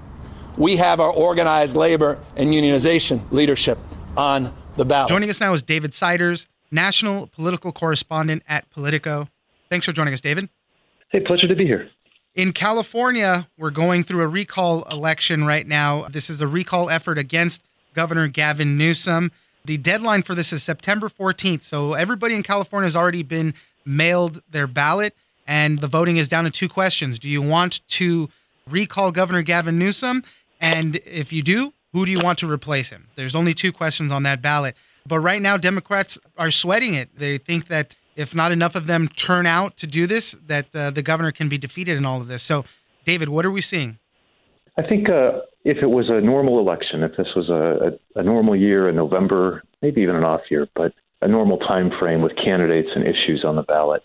We 0.56 0.76
have 0.76 1.00
our 1.00 1.10
organized 1.10 1.76
labor 1.76 2.18
and 2.36 2.50
unionization 2.50 3.30
leadership 3.30 3.78
on 4.16 4.54
the 4.76 4.84
ballot. 4.84 5.08
Joining 5.08 5.30
us 5.30 5.40
now 5.40 5.52
is 5.52 5.62
David 5.62 5.94
Siders, 5.94 6.46
national 6.70 7.26
political 7.28 7.72
correspondent 7.72 8.42
at 8.46 8.68
Politico. 8.70 9.28
Thanks 9.68 9.86
for 9.86 9.92
joining 9.92 10.14
us, 10.14 10.20
David. 10.20 10.48
Hey, 11.10 11.20
pleasure 11.20 11.48
to 11.48 11.56
be 11.56 11.64
here. 11.64 11.88
In 12.40 12.54
California, 12.54 13.46
we're 13.58 13.68
going 13.68 14.02
through 14.02 14.22
a 14.22 14.26
recall 14.26 14.84
election 14.84 15.44
right 15.44 15.66
now. 15.66 16.06
This 16.08 16.30
is 16.30 16.40
a 16.40 16.46
recall 16.46 16.88
effort 16.88 17.18
against 17.18 17.60
Governor 17.92 18.28
Gavin 18.28 18.78
Newsom. 18.78 19.30
The 19.66 19.76
deadline 19.76 20.22
for 20.22 20.34
this 20.34 20.50
is 20.50 20.62
September 20.62 21.10
14th. 21.10 21.60
So 21.60 21.92
everybody 21.92 22.34
in 22.34 22.42
California 22.42 22.86
has 22.86 22.96
already 22.96 23.22
been 23.22 23.52
mailed 23.84 24.40
their 24.50 24.66
ballot, 24.66 25.14
and 25.46 25.80
the 25.80 25.86
voting 25.86 26.16
is 26.16 26.28
down 26.28 26.44
to 26.44 26.50
two 26.50 26.66
questions. 26.66 27.18
Do 27.18 27.28
you 27.28 27.42
want 27.42 27.86
to 27.88 28.30
recall 28.66 29.12
Governor 29.12 29.42
Gavin 29.42 29.78
Newsom? 29.78 30.22
And 30.62 30.96
if 31.04 31.34
you 31.34 31.42
do, 31.42 31.74
who 31.92 32.06
do 32.06 32.10
you 32.10 32.20
want 32.20 32.38
to 32.38 32.50
replace 32.50 32.88
him? 32.88 33.08
There's 33.16 33.34
only 33.34 33.52
two 33.52 33.70
questions 33.70 34.10
on 34.10 34.22
that 34.22 34.40
ballot. 34.40 34.76
But 35.06 35.20
right 35.20 35.42
now, 35.42 35.58
Democrats 35.58 36.18
are 36.38 36.50
sweating 36.50 36.94
it. 36.94 37.10
They 37.18 37.36
think 37.36 37.66
that 37.66 37.94
if 38.20 38.34
not 38.34 38.52
enough 38.52 38.74
of 38.74 38.86
them 38.86 39.08
turn 39.08 39.46
out 39.46 39.76
to 39.78 39.86
do 39.86 40.06
this, 40.06 40.36
that 40.46 40.74
uh, 40.74 40.90
the 40.90 41.02
governor 41.02 41.32
can 41.32 41.48
be 41.48 41.58
defeated 41.58 41.96
in 41.96 42.04
all 42.04 42.20
of 42.20 42.28
this. 42.28 42.42
So, 42.42 42.64
David, 43.04 43.28
what 43.28 43.46
are 43.46 43.50
we 43.50 43.60
seeing? 43.60 43.98
I 44.78 44.82
think 44.82 45.08
uh, 45.08 45.40
if 45.64 45.78
it 45.82 45.90
was 45.90 46.08
a 46.08 46.20
normal 46.20 46.58
election, 46.58 47.02
if 47.02 47.16
this 47.16 47.28
was 47.34 47.48
a, 47.48 47.96
a, 48.16 48.20
a 48.20 48.22
normal 48.22 48.54
year 48.54 48.88
in 48.88 48.96
November, 48.96 49.62
maybe 49.82 50.02
even 50.02 50.16
an 50.16 50.24
off 50.24 50.42
year, 50.50 50.68
but 50.74 50.92
a 51.22 51.28
normal 51.28 51.58
time 51.58 51.90
frame 51.98 52.22
with 52.22 52.32
candidates 52.36 52.90
and 52.94 53.04
issues 53.04 53.44
on 53.44 53.56
the 53.56 53.62
ballot, 53.62 54.02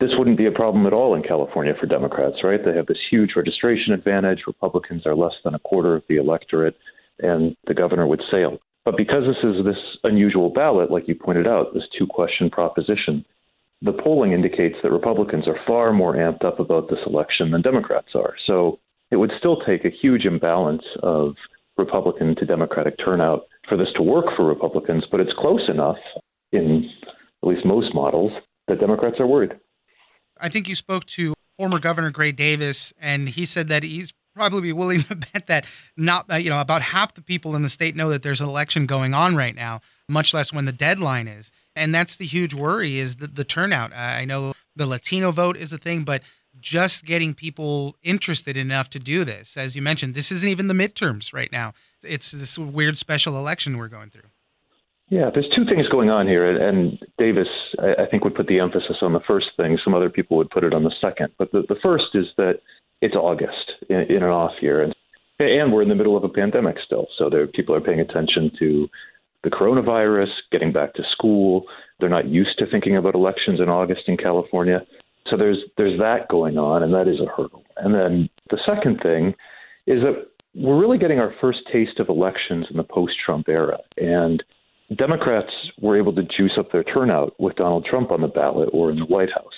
this 0.00 0.10
wouldn't 0.16 0.38
be 0.38 0.46
a 0.46 0.52
problem 0.52 0.86
at 0.86 0.94
all 0.94 1.14
in 1.14 1.22
California 1.22 1.74
for 1.78 1.86
Democrats, 1.86 2.36
right? 2.42 2.64
They 2.64 2.74
have 2.74 2.86
this 2.86 2.98
huge 3.10 3.32
registration 3.36 3.92
advantage. 3.92 4.44
Republicans 4.46 5.06
are 5.06 5.14
less 5.14 5.34
than 5.44 5.54
a 5.54 5.58
quarter 5.58 5.94
of 5.94 6.02
the 6.08 6.16
electorate, 6.16 6.76
and 7.18 7.54
the 7.66 7.74
governor 7.74 8.06
would 8.06 8.22
sail. 8.30 8.58
But 8.84 8.96
because 8.96 9.24
this 9.26 9.44
is 9.44 9.64
this 9.64 9.76
unusual 10.04 10.50
ballot, 10.50 10.90
like 10.90 11.06
you 11.06 11.14
pointed 11.14 11.46
out, 11.46 11.74
this 11.74 11.84
two 11.98 12.06
question 12.06 12.48
proposition, 12.48 13.26
the 13.82 13.92
polling 13.92 14.32
indicates 14.32 14.76
that 14.82 14.90
Republicans 14.90 15.48
are 15.48 15.58
far 15.66 15.92
more 15.92 16.14
amped 16.14 16.44
up 16.44 16.60
about 16.60 16.88
this 16.88 16.98
election 17.06 17.50
than 17.50 17.62
Democrats 17.62 18.08
are. 18.14 18.34
So 18.46 18.78
it 19.10 19.16
would 19.16 19.32
still 19.38 19.60
take 19.66 19.84
a 19.84 19.90
huge 19.90 20.24
imbalance 20.24 20.84
of 21.02 21.34
Republican 21.78 22.36
to 22.36 22.44
Democratic 22.44 22.94
turnout 23.02 23.42
for 23.68 23.76
this 23.76 23.88
to 23.96 24.02
work 24.02 24.26
for 24.36 24.44
Republicans, 24.44 25.04
but 25.10 25.20
it's 25.20 25.32
close 25.38 25.68
enough 25.68 25.96
in 26.52 26.90
at 27.42 27.48
least 27.48 27.64
most 27.64 27.94
models 27.94 28.32
that 28.68 28.80
Democrats 28.80 29.16
are 29.18 29.26
worried. 29.26 29.52
I 30.38 30.48
think 30.48 30.68
you 30.68 30.74
spoke 30.74 31.06
to 31.06 31.34
former 31.56 31.78
Governor 31.78 32.10
Gray 32.10 32.32
Davis, 32.32 32.92
and 33.00 33.28
he 33.28 33.44
said 33.44 33.68
that 33.68 33.82
he's 33.82 34.12
probably 34.34 34.62
be 34.62 34.72
willing 34.72 35.02
to 35.04 35.16
bet 35.32 35.46
that 35.46 35.66
not 35.96 36.30
uh, 36.30 36.36
you 36.36 36.50
know 36.50 36.60
about 36.60 36.82
half 36.82 37.14
the 37.14 37.22
people 37.22 37.56
in 37.56 37.62
the 37.62 37.68
state 37.68 37.96
know 37.96 38.10
that 38.10 38.22
there's 38.22 38.40
an 38.40 38.48
election 38.48 38.86
going 38.86 39.14
on 39.14 39.36
right 39.36 39.54
now, 39.54 39.80
much 40.08 40.32
less 40.34 40.52
when 40.52 40.64
the 40.64 40.72
deadline 40.72 41.28
is. 41.28 41.50
And 41.80 41.94
that's 41.94 42.16
the 42.16 42.26
huge 42.26 42.52
worry 42.52 42.98
is 42.98 43.16
the, 43.16 43.26
the 43.26 43.42
turnout. 43.42 43.94
I 43.94 44.26
know 44.26 44.52
the 44.76 44.84
Latino 44.84 45.32
vote 45.32 45.56
is 45.56 45.72
a 45.72 45.78
thing, 45.78 46.04
but 46.04 46.20
just 46.60 47.06
getting 47.06 47.32
people 47.32 47.96
interested 48.02 48.54
enough 48.58 48.90
to 48.90 48.98
do 48.98 49.24
this. 49.24 49.56
As 49.56 49.74
you 49.74 49.80
mentioned, 49.80 50.14
this 50.14 50.30
isn't 50.30 50.48
even 50.48 50.66
the 50.66 50.74
midterms 50.74 51.32
right 51.32 51.50
now. 51.50 51.72
It's 52.04 52.32
this 52.32 52.58
weird 52.58 52.98
special 52.98 53.38
election 53.38 53.78
we're 53.78 53.88
going 53.88 54.10
through. 54.10 54.28
Yeah, 55.08 55.30
there's 55.32 55.48
two 55.56 55.64
things 55.64 55.88
going 55.88 56.10
on 56.10 56.28
here, 56.28 56.44
and 56.68 56.98
Davis, 57.18 57.48
I 57.78 58.04
think, 58.10 58.24
would 58.24 58.34
put 58.34 58.46
the 58.46 58.60
emphasis 58.60 58.98
on 59.00 59.14
the 59.14 59.20
first 59.26 59.48
thing. 59.56 59.78
Some 59.82 59.94
other 59.94 60.10
people 60.10 60.36
would 60.36 60.50
put 60.50 60.64
it 60.64 60.74
on 60.74 60.84
the 60.84 60.94
second. 61.00 61.30
But 61.38 61.50
the, 61.50 61.62
the 61.66 61.76
first 61.82 62.14
is 62.14 62.26
that 62.36 62.60
it's 63.00 63.16
August 63.16 63.72
in, 63.88 64.02
in 64.02 64.22
an 64.22 64.30
off 64.30 64.52
year, 64.60 64.82
and 64.82 64.94
and 65.40 65.72
we're 65.72 65.82
in 65.82 65.88
the 65.88 65.94
middle 65.94 66.16
of 66.16 66.24
a 66.24 66.28
pandemic 66.28 66.76
still. 66.84 67.08
So 67.16 67.30
there, 67.30 67.46
people 67.46 67.74
are 67.74 67.80
paying 67.80 68.00
attention 68.00 68.52
to 68.58 68.88
the 69.42 69.50
coronavirus, 69.50 70.30
getting 70.52 70.72
back 70.72 70.94
to 70.94 71.02
school. 71.12 71.64
They're 71.98 72.08
not 72.08 72.28
used 72.28 72.58
to 72.58 72.66
thinking 72.70 72.96
about 72.96 73.14
elections 73.14 73.60
in 73.60 73.68
August 73.68 74.02
in 74.06 74.16
California. 74.16 74.80
So 75.28 75.36
there's 75.36 75.58
there's 75.76 75.98
that 75.98 76.28
going 76.28 76.58
on, 76.58 76.82
and 76.82 76.92
that 76.94 77.08
is 77.08 77.20
a 77.20 77.26
hurdle. 77.26 77.64
And 77.76 77.94
then 77.94 78.28
the 78.50 78.58
second 78.66 79.00
thing 79.02 79.34
is 79.86 80.02
that 80.02 80.26
we're 80.54 80.80
really 80.80 80.98
getting 80.98 81.20
our 81.20 81.32
first 81.40 81.60
taste 81.72 82.00
of 82.00 82.08
elections 82.08 82.66
in 82.70 82.76
the 82.76 82.82
post-Trump 82.82 83.48
era, 83.48 83.78
and 83.96 84.42
Democrats 84.96 85.52
were 85.80 85.96
able 85.96 86.12
to 86.14 86.22
juice 86.36 86.54
up 86.58 86.72
their 86.72 86.82
turnout 86.82 87.38
with 87.38 87.54
Donald 87.54 87.86
Trump 87.88 88.10
on 88.10 88.20
the 88.20 88.28
ballot 88.28 88.68
or 88.72 88.90
in 88.90 88.98
the 88.98 89.04
White 89.04 89.32
House. 89.32 89.54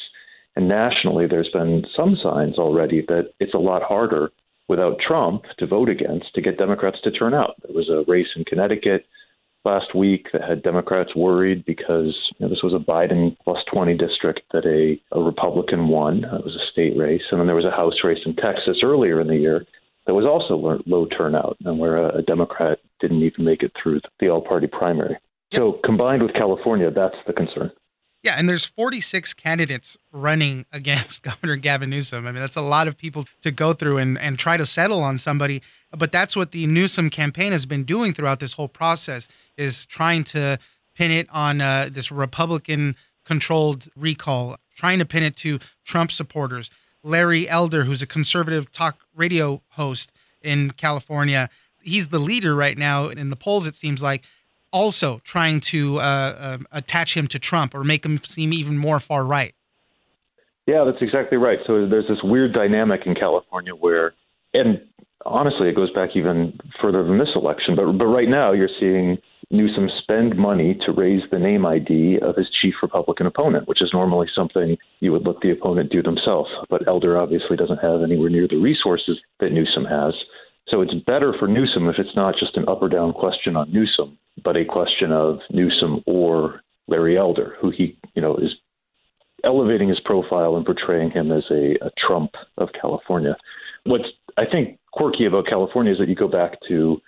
And 0.54 0.68
nationally, 0.68 1.26
there's 1.26 1.48
been 1.48 1.86
some 1.96 2.18
signs 2.22 2.58
already 2.58 3.02
that 3.08 3.32
it's 3.40 3.54
a 3.54 3.58
lot 3.58 3.82
harder 3.82 4.30
without 4.68 4.98
Trump 5.00 5.44
to 5.58 5.66
vote 5.66 5.88
against 5.88 6.34
to 6.34 6.42
get 6.42 6.58
Democrats 6.58 6.98
to 7.04 7.10
turn 7.10 7.32
out. 7.32 7.54
There 7.62 7.74
was 7.74 7.88
a 7.88 8.04
race 8.10 8.28
in 8.36 8.44
Connecticut 8.44 9.06
last 9.64 9.94
week 9.94 10.26
that 10.32 10.42
had 10.42 10.62
Democrats 10.62 11.14
worried 11.14 11.64
because 11.64 12.16
you 12.38 12.46
know, 12.46 12.48
this 12.48 12.62
was 12.62 12.74
a 12.74 12.78
Biden 12.78 13.36
plus 13.44 13.58
20 13.72 13.96
district 13.96 14.40
that 14.52 14.66
a, 14.66 15.00
a 15.16 15.22
Republican 15.22 15.88
won. 15.88 16.24
It 16.24 16.44
was 16.44 16.56
a 16.56 16.72
state 16.72 16.96
race. 16.96 17.22
And 17.30 17.40
then 17.40 17.46
there 17.46 17.56
was 17.56 17.64
a 17.64 17.70
House 17.70 17.94
race 18.04 18.20
in 18.26 18.34
Texas 18.36 18.78
earlier 18.82 19.20
in 19.20 19.28
the 19.28 19.36
year 19.36 19.64
that 20.06 20.14
was 20.14 20.26
also 20.26 20.56
low, 20.56 20.80
low 20.86 21.06
turnout 21.06 21.56
and 21.64 21.78
where 21.78 21.96
a, 21.96 22.18
a 22.18 22.22
Democrat 22.22 22.78
didn't 23.00 23.22
even 23.22 23.44
make 23.44 23.62
it 23.62 23.72
through 23.80 24.00
the 24.20 24.28
all 24.28 24.42
party 24.42 24.66
primary. 24.66 25.16
Yep. 25.52 25.60
So 25.60 25.72
combined 25.84 26.22
with 26.22 26.34
California, 26.34 26.90
that's 26.90 27.16
the 27.26 27.32
concern. 27.32 27.70
Yeah, 28.22 28.36
and 28.38 28.48
there's 28.48 28.64
46 28.64 29.34
candidates 29.34 29.96
running 30.12 30.64
against 30.72 31.22
Governor 31.22 31.56
Gavin 31.56 31.90
Newsom. 31.90 32.26
I 32.26 32.32
mean, 32.32 32.40
that's 32.40 32.56
a 32.56 32.62
lot 32.62 32.88
of 32.88 32.96
people 32.96 33.24
to 33.42 33.50
go 33.50 33.72
through 33.72 33.98
and, 33.98 34.18
and 34.18 34.38
try 34.38 34.56
to 34.56 34.66
settle 34.66 35.02
on 35.02 35.18
somebody. 35.18 35.62
But 35.96 36.12
that's 36.12 36.34
what 36.34 36.52
the 36.52 36.66
Newsom 36.66 37.10
campaign 37.10 37.52
has 37.52 37.66
been 37.66 37.84
doing 37.84 38.12
throughout 38.14 38.40
this 38.40 38.54
whole 38.54 38.68
process 38.68 39.28
is 39.56 39.84
trying 39.86 40.24
to 40.24 40.58
pin 40.94 41.10
it 41.10 41.28
on 41.30 41.60
uh, 41.60 41.88
this 41.90 42.10
Republican 42.10 42.96
controlled 43.24 43.88
recall, 43.96 44.56
trying 44.74 44.98
to 44.98 45.04
pin 45.04 45.22
it 45.22 45.36
to 45.36 45.58
Trump 45.84 46.10
supporters. 46.10 46.70
Larry 47.02 47.48
Elder, 47.48 47.84
who's 47.84 48.02
a 48.02 48.06
conservative 48.06 48.70
talk 48.72 48.98
radio 49.14 49.60
host 49.70 50.12
in 50.40 50.70
California, 50.72 51.50
he's 51.82 52.08
the 52.08 52.18
leader 52.18 52.54
right 52.54 52.78
now 52.78 53.08
in 53.08 53.30
the 53.30 53.36
polls, 53.36 53.66
it 53.66 53.74
seems 53.74 54.02
like 54.02 54.22
also 54.72 55.20
trying 55.24 55.60
to 55.60 55.98
uh, 55.98 56.00
uh, 56.00 56.58
attach 56.72 57.16
him 57.16 57.26
to 57.28 57.38
Trump 57.38 57.74
or 57.74 57.84
make 57.84 58.04
him 58.04 58.18
seem 58.18 58.52
even 58.52 58.78
more 58.78 58.98
far 58.98 59.24
right. 59.24 59.54
Yeah, 60.66 60.84
that's 60.84 61.02
exactly 61.02 61.38
right. 61.38 61.58
So 61.66 61.86
there's 61.86 62.08
this 62.08 62.22
weird 62.22 62.52
dynamic 62.52 63.02
in 63.04 63.14
California 63.14 63.74
where, 63.74 64.14
and 64.54 64.80
honestly, 65.26 65.68
it 65.68 65.76
goes 65.76 65.92
back 65.92 66.10
even 66.14 66.58
further 66.80 67.02
than 67.02 67.18
this 67.18 67.30
election. 67.34 67.76
But 67.76 67.92
but 67.98 68.06
right 68.06 68.28
now, 68.28 68.52
you're 68.52 68.68
seeing 68.80 69.18
Newsom 69.50 69.90
spend 70.02 70.36
money 70.36 70.78
to 70.86 70.92
raise 70.92 71.22
the 71.30 71.38
name 71.38 71.66
ID 71.66 72.18
of 72.22 72.36
his 72.36 72.48
chief 72.60 72.74
Republican 72.82 73.26
opponent, 73.26 73.68
which 73.68 73.82
is 73.82 73.90
normally 73.92 74.26
something 74.34 74.76
you 75.00 75.12
would 75.12 75.26
let 75.26 75.40
the 75.40 75.50
opponent 75.50 75.90
do 75.90 76.02
themselves. 76.02 76.50
But 76.70 76.86
Elder 76.88 77.18
obviously 77.18 77.56
doesn't 77.56 77.78
have 77.78 78.02
anywhere 78.02 78.30
near 78.30 78.48
the 78.48 78.56
resources 78.56 79.18
that 79.40 79.52
Newsom 79.52 79.84
has. 79.84 80.14
So 80.68 80.80
it's 80.80 80.94
better 81.06 81.34
for 81.38 81.48
Newsom 81.48 81.88
if 81.88 81.96
it's 81.98 82.16
not 82.16 82.34
just 82.38 82.56
an 82.56 82.68
up 82.68 82.80
or 82.80 82.88
down 82.88 83.12
question 83.12 83.56
on 83.56 83.72
Newsom, 83.72 84.18
but 84.42 84.56
a 84.56 84.64
question 84.64 85.12
of 85.12 85.40
Newsom 85.50 86.02
or 86.06 86.62
Larry 86.88 87.18
Elder, 87.18 87.56
who 87.60 87.70
he, 87.70 87.98
you 88.14 88.22
know, 88.22 88.36
is 88.36 88.54
elevating 89.44 89.88
his 89.88 90.00
profile 90.00 90.56
and 90.56 90.64
portraying 90.64 91.10
him 91.10 91.32
as 91.32 91.44
a, 91.50 91.74
a 91.84 91.90
Trump 91.98 92.30
of 92.58 92.68
California. 92.80 93.36
What's 93.84 94.08
I 94.36 94.44
think 94.50 94.78
quirky 94.92 95.26
about 95.26 95.46
California 95.46 95.92
is 95.92 95.98
that 95.98 96.08
you 96.08 96.14
go 96.14 96.28
back 96.28 96.58
to 96.68 97.00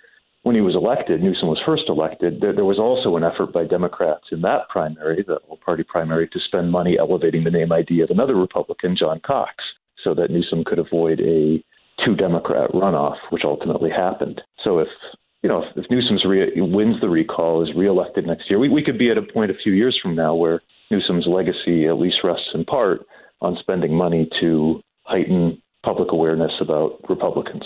when 0.43 0.55
he 0.55 0.61
was 0.61 0.75
elected, 0.75 1.23
Newsom 1.23 1.47
was 1.47 1.59
first 1.65 1.85
elected, 1.87 2.39
there, 2.39 2.53
there 2.53 2.65
was 2.65 2.77
also 2.77 3.17
an 3.17 3.23
effort 3.23 3.51
by 3.51 3.65
Democrats 3.65 4.25
in 4.31 4.41
that 4.41 4.69
primary, 4.69 5.23
the 5.25 5.37
all 5.47 5.57
party 5.57 5.81
primary, 5.81 6.27
to 6.27 6.39
spend 6.39 6.71
money 6.71 6.97
elevating 6.99 7.43
the 7.43 7.49
name 7.49 7.71
ID 7.71 8.01
of 8.01 8.11
another 8.11 8.35
Republican, 8.35 8.95
John 8.95 9.19
Cox, 9.25 9.55
so 10.03 10.13
that 10.13 10.29
Newsom 10.29 10.63
could 10.63 10.77
avoid 10.77 11.19
a 11.19 11.63
two 12.05 12.15
Democrat 12.15 12.69
runoff, 12.73 13.17
which 13.31 13.41
ultimately 13.43 13.89
happened. 13.89 14.39
So 14.63 14.77
if 14.77 14.87
you 15.41 15.49
know, 15.49 15.63
if, 15.63 15.77
if 15.77 15.85
Newsom's 15.89 16.23
re- 16.25 16.51
wins 16.57 17.01
the 17.01 17.09
recall, 17.09 17.63
is 17.63 17.75
reelected 17.75 18.27
next 18.27 18.47
year, 18.47 18.59
we, 18.59 18.69
we 18.69 18.83
could 18.83 18.99
be 18.99 19.09
at 19.09 19.17
a 19.17 19.23
point 19.23 19.49
a 19.49 19.55
few 19.63 19.73
years 19.73 19.97
from 19.99 20.15
now 20.15 20.35
where 20.35 20.61
Newsom's 20.91 21.25
legacy 21.27 21.87
at 21.87 21.97
least 21.97 22.17
rests 22.23 22.49
in 22.53 22.65
part 22.65 23.01
on 23.41 23.57
spending 23.61 23.95
money 23.95 24.29
to 24.41 24.79
heighten 25.03 25.59
public 25.85 26.11
awareness 26.11 26.51
about 26.59 26.99
Republicans. 27.07 27.63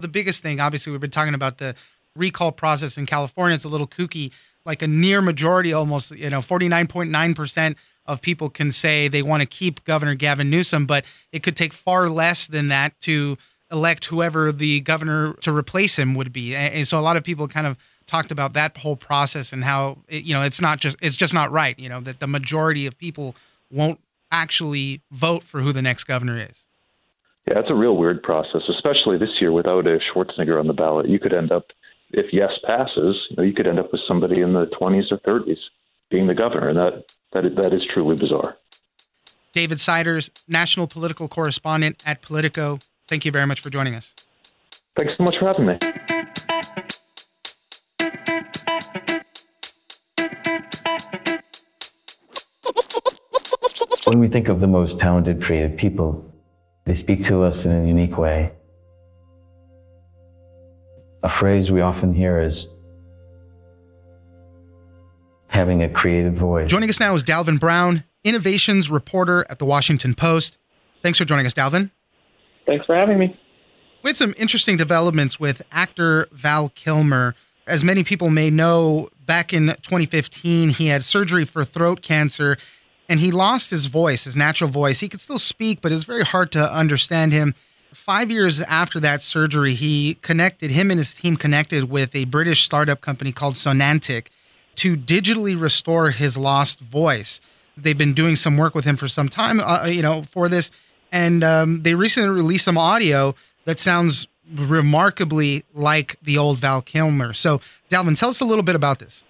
The 0.00 0.08
biggest 0.08 0.42
thing, 0.42 0.60
obviously, 0.60 0.92
we've 0.92 1.00
been 1.00 1.10
talking 1.10 1.34
about 1.34 1.58
the 1.58 1.74
recall 2.14 2.52
process 2.52 2.98
in 2.98 3.06
California. 3.06 3.54
It's 3.54 3.64
a 3.64 3.68
little 3.68 3.88
kooky, 3.88 4.30
like 4.66 4.82
a 4.82 4.86
near 4.86 5.22
majority, 5.22 5.72
almost, 5.72 6.10
you 6.12 6.28
know, 6.28 6.40
49.9% 6.40 7.76
of 8.04 8.20
people 8.20 8.50
can 8.50 8.70
say 8.70 9.08
they 9.08 9.22
want 9.22 9.40
to 9.40 9.46
keep 9.46 9.84
Governor 9.84 10.14
Gavin 10.14 10.50
Newsom, 10.50 10.86
but 10.86 11.04
it 11.32 11.42
could 11.42 11.56
take 11.56 11.72
far 11.72 12.08
less 12.08 12.46
than 12.46 12.68
that 12.68 12.98
to 13.00 13.36
elect 13.72 14.04
whoever 14.04 14.52
the 14.52 14.80
governor 14.80 15.32
to 15.40 15.52
replace 15.52 15.98
him 15.98 16.14
would 16.14 16.32
be. 16.32 16.54
And 16.54 16.86
so 16.86 16.98
a 16.98 17.00
lot 17.00 17.16
of 17.16 17.24
people 17.24 17.48
kind 17.48 17.66
of 17.66 17.76
talked 18.06 18.30
about 18.30 18.52
that 18.52 18.76
whole 18.76 18.96
process 18.96 19.52
and 19.52 19.64
how 19.64 19.98
it, 20.08 20.22
you 20.22 20.32
know 20.32 20.42
it's 20.42 20.60
not 20.60 20.78
just 20.78 20.96
it's 21.02 21.16
just 21.16 21.34
not 21.34 21.50
right. 21.50 21.76
You 21.78 21.88
know 21.88 22.00
that 22.00 22.20
the 22.20 22.28
majority 22.28 22.86
of 22.86 22.96
people 22.96 23.34
won't 23.70 24.00
actually 24.30 25.02
vote 25.10 25.42
for 25.42 25.60
who 25.60 25.72
the 25.72 25.82
next 25.82 26.04
governor 26.04 26.38
is. 26.38 26.66
Yeah, 27.48 27.60
it's 27.60 27.70
a 27.70 27.74
real 27.74 27.96
weird 27.96 28.24
process, 28.24 28.62
especially 28.68 29.18
this 29.18 29.40
year 29.40 29.52
without 29.52 29.86
a 29.86 30.00
Schwarzenegger 30.00 30.58
on 30.58 30.66
the 30.66 30.72
ballot. 30.72 31.08
You 31.08 31.20
could 31.20 31.32
end 31.32 31.52
up, 31.52 31.66
if 32.10 32.32
yes 32.32 32.50
passes, 32.64 33.16
you, 33.30 33.36
know, 33.36 33.44
you 33.44 33.52
could 33.52 33.68
end 33.68 33.78
up 33.78 33.92
with 33.92 34.00
somebody 34.08 34.40
in 34.40 34.52
the 34.52 34.66
20s 34.80 35.12
or 35.12 35.18
30s 35.18 35.58
being 36.10 36.26
the 36.26 36.34
governor, 36.34 36.68
and 36.68 36.78
that 36.78 37.04
that 37.32 37.44
is, 37.44 37.54
that 37.56 37.72
is 37.72 37.82
truly 37.88 38.16
bizarre. 38.16 38.56
David 39.52 39.80
Siders, 39.80 40.30
national 40.48 40.88
political 40.88 41.28
correspondent 41.28 42.02
at 42.04 42.20
Politico. 42.20 42.80
Thank 43.06 43.24
you 43.24 43.30
very 43.30 43.46
much 43.46 43.60
for 43.60 43.70
joining 43.70 43.94
us. 43.94 44.12
Thanks 44.96 45.16
so 45.16 45.24
much 45.24 45.38
for 45.38 45.46
having 45.46 45.66
me. 45.66 45.78
When 54.04 54.18
we 54.18 54.28
think 54.28 54.48
of 54.48 54.60
the 54.60 54.66
most 54.66 54.98
talented 54.98 55.42
creative 55.42 55.76
people, 55.76 56.25
they 56.86 56.94
speak 56.94 57.24
to 57.24 57.42
us 57.42 57.66
in 57.66 57.72
a 57.72 57.86
unique 57.86 58.16
way. 58.16 58.52
A 61.22 61.28
phrase 61.28 61.70
we 61.70 61.80
often 61.80 62.14
hear 62.14 62.40
is 62.40 62.68
having 65.48 65.82
a 65.82 65.88
creative 65.88 66.34
voice. 66.34 66.70
Joining 66.70 66.88
us 66.88 67.00
now 67.00 67.14
is 67.14 67.24
Dalvin 67.24 67.58
Brown, 67.58 68.04
innovations 68.24 68.90
reporter 68.90 69.44
at 69.50 69.58
the 69.58 69.66
Washington 69.66 70.14
Post. 70.14 70.58
Thanks 71.02 71.18
for 71.18 71.24
joining 71.24 71.44
us, 71.44 71.54
Dalvin. 71.54 71.90
Thanks 72.64 72.86
for 72.86 72.94
having 72.94 73.18
me. 73.18 73.38
We 74.04 74.10
had 74.10 74.16
some 74.16 74.34
interesting 74.38 74.76
developments 74.76 75.40
with 75.40 75.62
actor 75.72 76.28
Val 76.30 76.68
Kilmer. 76.70 77.34
As 77.66 77.82
many 77.82 78.04
people 78.04 78.30
may 78.30 78.50
know, 78.50 79.08
back 79.24 79.52
in 79.52 79.66
2015, 79.66 80.68
he 80.68 80.86
had 80.86 81.02
surgery 81.02 81.44
for 81.44 81.64
throat 81.64 82.02
cancer 82.02 82.56
and 83.08 83.20
he 83.20 83.30
lost 83.30 83.70
his 83.70 83.86
voice, 83.86 84.24
his 84.24 84.36
natural 84.36 84.70
voice. 84.70 85.00
He 85.00 85.08
could 85.08 85.20
still 85.20 85.38
speak, 85.38 85.80
but 85.80 85.92
it 85.92 85.94
was 85.94 86.04
very 86.04 86.24
hard 86.24 86.52
to 86.52 86.72
understand 86.72 87.32
him. 87.32 87.54
Five 87.92 88.30
years 88.30 88.60
after 88.62 89.00
that 89.00 89.22
surgery, 89.22 89.74
he 89.74 90.14
connected, 90.22 90.70
him 90.70 90.90
and 90.90 90.98
his 90.98 91.14
team 91.14 91.36
connected 91.36 91.90
with 91.90 92.14
a 92.14 92.24
British 92.24 92.62
startup 92.62 93.00
company 93.00 93.32
called 93.32 93.54
Sonantic 93.54 94.26
to 94.76 94.96
digitally 94.96 95.58
restore 95.58 96.10
his 96.10 96.36
lost 96.36 96.80
voice. 96.80 97.40
They've 97.76 97.96
been 97.96 98.14
doing 98.14 98.36
some 98.36 98.56
work 98.56 98.74
with 98.74 98.84
him 98.84 98.96
for 98.96 99.08
some 99.08 99.28
time, 99.28 99.60
uh, 99.60 99.86
you 99.86 100.02
know, 100.02 100.22
for 100.22 100.48
this 100.48 100.70
and 101.12 101.44
um, 101.44 101.82
they 101.82 101.94
recently 101.94 102.28
released 102.28 102.64
some 102.64 102.78
audio 102.78 103.34
that 103.64 103.80
sounds 103.80 104.26
remarkably 104.54 105.64
like 105.74 106.16
the 106.22 106.38
old 106.38 106.58
Val 106.60 106.82
Kilmer. 106.82 107.32
So, 107.32 107.60
Dalvin, 107.90 108.18
tell 108.18 108.28
us 108.28 108.40
a 108.40 108.44
little 108.44 108.62
bit 108.62 108.74
about 108.74 108.98
this. 108.98 109.24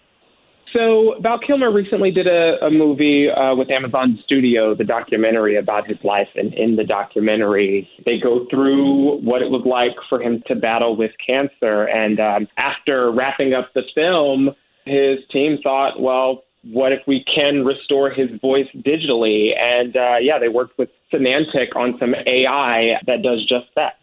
So 0.76 1.14
Val 1.22 1.38
Kilmer 1.38 1.72
recently 1.72 2.10
did 2.10 2.26
a, 2.26 2.62
a 2.62 2.70
movie 2.70 3.30
uh, 3.30 3.54
with 3.54 3.70
Amazon 3.70 4.18
Studio, 4.24 4.74
the 4.74 4.84
documentary 4.84 5.56
about 5.56 5.88
his 5.88 5.96
life, 6.04 6.28
and 6.34 6.52
in 6.52 6.76
the 6.76 6.84
documentary, 6.84 7.88
they 8.04 8.18
go 8.18 8.46
through 8.50 9.22
what 9.22 9.40
it 9.40 9.50
was 9.50 9.62
like 9.64 9.96
for 10.10 10.20
him 10.20 10.42
to 10.48 10.54
battle 10.54 10.94
with 10.94 11.12
cancer. 11.26 11.84
And 11.84 12.20
um, 12.20 12.46
after 12.58 13.10
wrapping 13.10 13.54
up 13.54 13.72
the 13.74 13.84
film, 13.94 14.50
his 14.84 15.20
team 15.32 15.58
thought, 15.62 15.98
well, 15.98 16.42
what 16.64 16.92
if 16.92 17.00
we 17.06 17.24
can 17.24 17.64
restore 17.64 18.10
his 18.10 18.28
voice 18.42 18.68
digitally? 18.76 19.58
And 19.58 19.96
uh, 19.96 20.16
yeah, 20.20 20.38
they 20.38 20.48
worked 20.48 20.76
with 20.76 20.90
Sonantic 21.10 21.74
on 21.74 21.96
some 21.98 22.14
AI 22.26 23.00
that 23.06 23.22
does 23.22 23.46
just 23.46 23.68
that. 23.76 23.94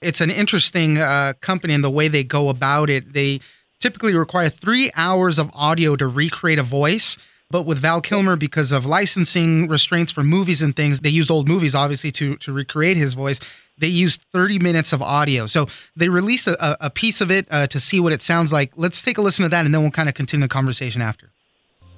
It's 0.00 0.20
an 0.20 0.30
interesting 0.30 0.98
uh, 0.98 1.32
company 1.40 1.74
in 1.74 1.80
the 1.80 1.90
way 1.90 2.06
they 2.06 2.22
go 2.22 2.50
about 2.50 2.88
it. 2.88 3.14
They 3.14 3.40
typically 3.84 4.14
require 4.14 4.48
three 4.48 4.90
hours 4.96 5.38
of 5.38 5.50
audio 5.52 5.94
to 5.94 6.08
recreate 6.08 6.58
a 6.58 6.62
voice. 6.62 7.18
But 7.50 7.66
with 7.66 7.78
Val 7.78 8.00
Kilmer, 8.00 8.34
because 8.34 8.72
of 8.72 8.86
licensing 8.86 9.68
restraints 9.68 10.10
for 10.10 10.24
movies 10.24 10.62
and 10.62 10.74
things, 10.74 11.00
they 11.00 11.10
used 11.10 11.30
old 11.30 11.46
movies 11.46 11.74
obviously 11.74 12.10
to 12.12 12.36
to 12.38 12.50
recreate 12.50 12.96
his 12.96 13.12
voice. 13.12 13.40
They 13.76 13.88
used 13.88 14.24
30 14.32 14.58
minutes 14.60 14.94
of 14.94 15.02
audio. 15.02 15.46
So 15.46 15.66
they 15.96 16.08
released 16.08 16.46
a, 16.46 16.86
a 16.86 16.88
piece 16.88 17.20
of 17.20 17.30
it 17.30 17.46
uh, 17.50 17.66
to 17.66 17.78
see 17.78 18.00
what 18.00 18.12
it 18.14 18.22
sounds 18.22 18.52
like. 18.52 18.72
Let's 18.76 19.02
take 19.02 19.18
a 19.18 19.22
listen 19.22 19.42
to 19.42 19.50
that, 19.50 19.66
and 19.66 19.74
then 19.74 19.82
we'll 19.82 19.90
kind 19.90 20.08
of 20.08 20.14
continue 20.14 20.44
the 20.44 20.48
conversation 20.48 21.02
after. 21.02 21.30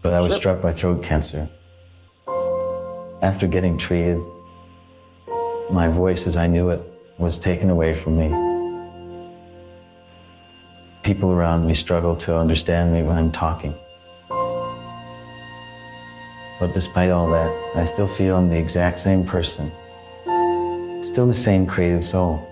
But 0.02 0.12
I 0.12 0.20
was 0.20 0.34
struck 0.34 0.60
by 0.60 0.72
throat 0.72 1.04
cancer. 1.04 1.48
After 3.22 3.46
getting 3.46 3.78
treated, 3.78 4.18
my 5.70 5.86
voice 5.86 6.26
as 6.26 6.36
I 6.36 6.48
knew 6.48 6.70
it 6.70 6.82
was 7.18 7.38
taken 7.38 7.70
away 7.70 7.94
from 7.94 8.18
me 8.18 8.45
people 11.06 11.30
around 11.30 11.64
me 11.64 11.72
struggle 11.72 12.16
to 12.16 12.36
understand 12.36 12.92
me 12.92 13.00
when 13.00 13.16
I'm 13.16 13.30
talking. 13.30 13.72
But 16.58 16.74
despite 16.74 17.10
all 17.10 17.30
that, 17.30 17.48
I 17.76 17.84
still 17.84 18.08
feel 18.08 18.36
I'm 18.36 18.48
the 18.48 18.58
exact 18.58 18.98
same 18.98 19.24
person. 19.24 19.70
Still 21.04 21.28
the 21.28 21.32
same 21.48 21.64
creative 21.64 22.04
soul. 22.04 22.44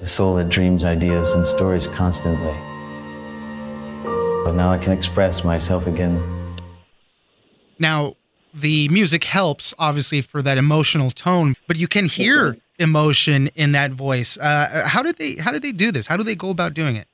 The 0.00 0.06
soul 0.06 0.36
that 0.36 0.48
dreams 0.48 0.86
ideas 0.86 1.32
and 1.32 1.46
stories 1.46 1.86
constantly. 1.86 2.56
But 4.46 4.52
now 4.52 4.72
I 4.72 4.78
can 4.78 4.92
express 4.94 5.44
myself 5.44 5.86
again. 5.86 6.16
Now, 7.78 8.16
the 8.54 8.88
music 8.88 9.24
helps, 9.24 9.74
obviously, 9.78 10.22
for 10.22 10.40
that 10.40 10.56
emotional 10.56 11.10
tone, 11.10 11.56
but 11.66 11.76
you 11.76 11.88
can 11.88 12.06
hear 12.06 12.56
emotion 12.78 13.48
in 13.54 13.72
that 13.72 13.92
voice. 13.92 14.36
Uh, 14.38 14.84
how 14.86 15.02
did 15.02 15.16
they 15.16 15.36
How 15.36 15.52
did 15.52 15.62
they 15.62 15.72
do 15.72 15.92
this? 15.92 16.06
How 16.06 16.16
do 16.16 16.24
they 16.24 16.34
go 16.34 16.50
about 16.50 16.74
doing 16.74 16.96
it? 16.96 17.08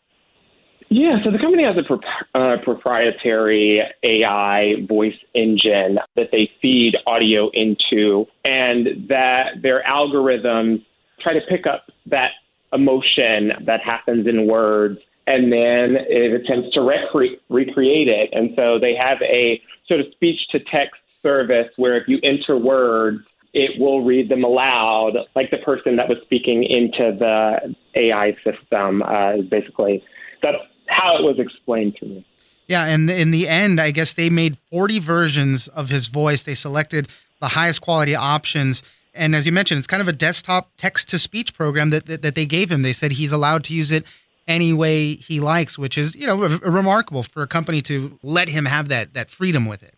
Yeah, 0.93 1.23
so 1.23 1.31
the 1.31 1.39
company 1.39 1.63
has 1.63 1.77
a 1.77 1.85
pro- 1.85 2.01
uh, 2.35 2.57
proprietary 2.65 3.81
AI 4.03 4.85
voice 4.89 5.15
engine 5.37 6.01
that 6.17 6.31
they 6.33 6.51
feed 6.61 6.97
audio 7.07 7.49
into, 7.55 8.27
and 8.45 9.09
that 9.09 9.63
their 9.63 9.85
algorithms 9.85 10.85
try 11.21 11.33
to 11.33 11.41
pick 11.49 11.65
up 11.69 11.85
that 12.07 12.31
emotion 12.73 13.53
that 13.67 13.81
happens 13.85 14.27
in 14.27 14.49
words, 14.49 14.99
and 15.29 15.53
then 15.53 15.97
it 16.09 16.43
attempts 16.43 16.75
to 16.75 16.81
recre- 16.81 17.39
recreate 17.49 18.09
it. 18.09 18.31
And 18.33 18.51
so 18.57 18.81
they 18.81 18.97
have 18.97 19.19
a 19.23 19.61
sort 19.87 20.01
of 20.01 20.07
speech 20.13 20.41
to 20.51 20.59
text 20.59 21.01
service 21.23 21.69
where 21.77 21.97
if 21.97 22.09
you 22.09 22.19
enter 22.25 22.59
words, 22.59 23.21
it 23.53 23.81
will 23.81 24.05
read 24.05 24.29
them 24.29 24.45
aloud, 24.45 25.13
like 25.35 25.51
the 25.51 25.59
person 25.59 25.97
that 25.97 26.09
was 26.09 26.19
speaking 26.23 26.63
into 26.63 27.17
the 27.19 27.75
AI 27.95 28.37
system. 28.45 29.03
Uh, 29.03 29.39
basically, 29.51 30.03
that's 30.43 30.59
how 30.87 31.17
it 31.19 31.23
was 31.23 31.39
explained 31.39 31.97
to 31.97 32.07
me. 32.07 32.27
Yeah, 32.69 32.87
and 32.87 33.11
in 33.11 33.33
the 33.33 33.49
end, 33.49 33.81
I 33.81 33.91
guess 33.91 34.15
they 34.15 34.31
made 34.31 34.57
40 34.71 35.01
versions 35.01 35.67
of 35.69 35.89
his 35.89 36.07
voice. 36.07 36.45
They 36.45 36.55
selected 36.55 37.09
the 37.41 37.49
highest 37.49 37.81
quality 37.81 38.15
options. 38.15 38.85
And 39.13 39.35
as 39.35 39.45
you 39.45 39.51
mentioned, 39.51 39.79
it's 39.79 39.89
kind 39.89 40.01
of 40.01 40.07
a 40.07 40.13
desktop 40.13 40.71
text 40.77 41.09
to 41.09 41.19
speech 41.19 41.53
program 41.53 41.91
that, 41.91 42.07
that, 42.07 42.23
that 42.23 42.35
they 42.37 42.47
gave 42.47 42.71
him. 42.71 42.83
They 42.83 42.93
said 42.93 43.13
he's 43.13 43.33
allowed 43.33 43.65
to 43.65 43.75
use 43.75 43.91
it 43.91 44.05
any 44.47 44.73
way 44.73 45.15
he 45.15 45.41
likes, 45.41 45.79
which 45.79 45.99
is, 45.99 46.15
you 46.15 46.27
know, 46.27 46.37
remarkable 46.37 47.23
for 47.25 47.43
a 47.43 47.47
company 47.47 47.83
to 47.83 48.19
let 48.23 48.49
him 48.49 48.67
have 48.67 48.89
that 48.89 49.15
that 49.15 49.31
freedom 49.31 49.67
with 49.67 49.83
it. 49.83 49.95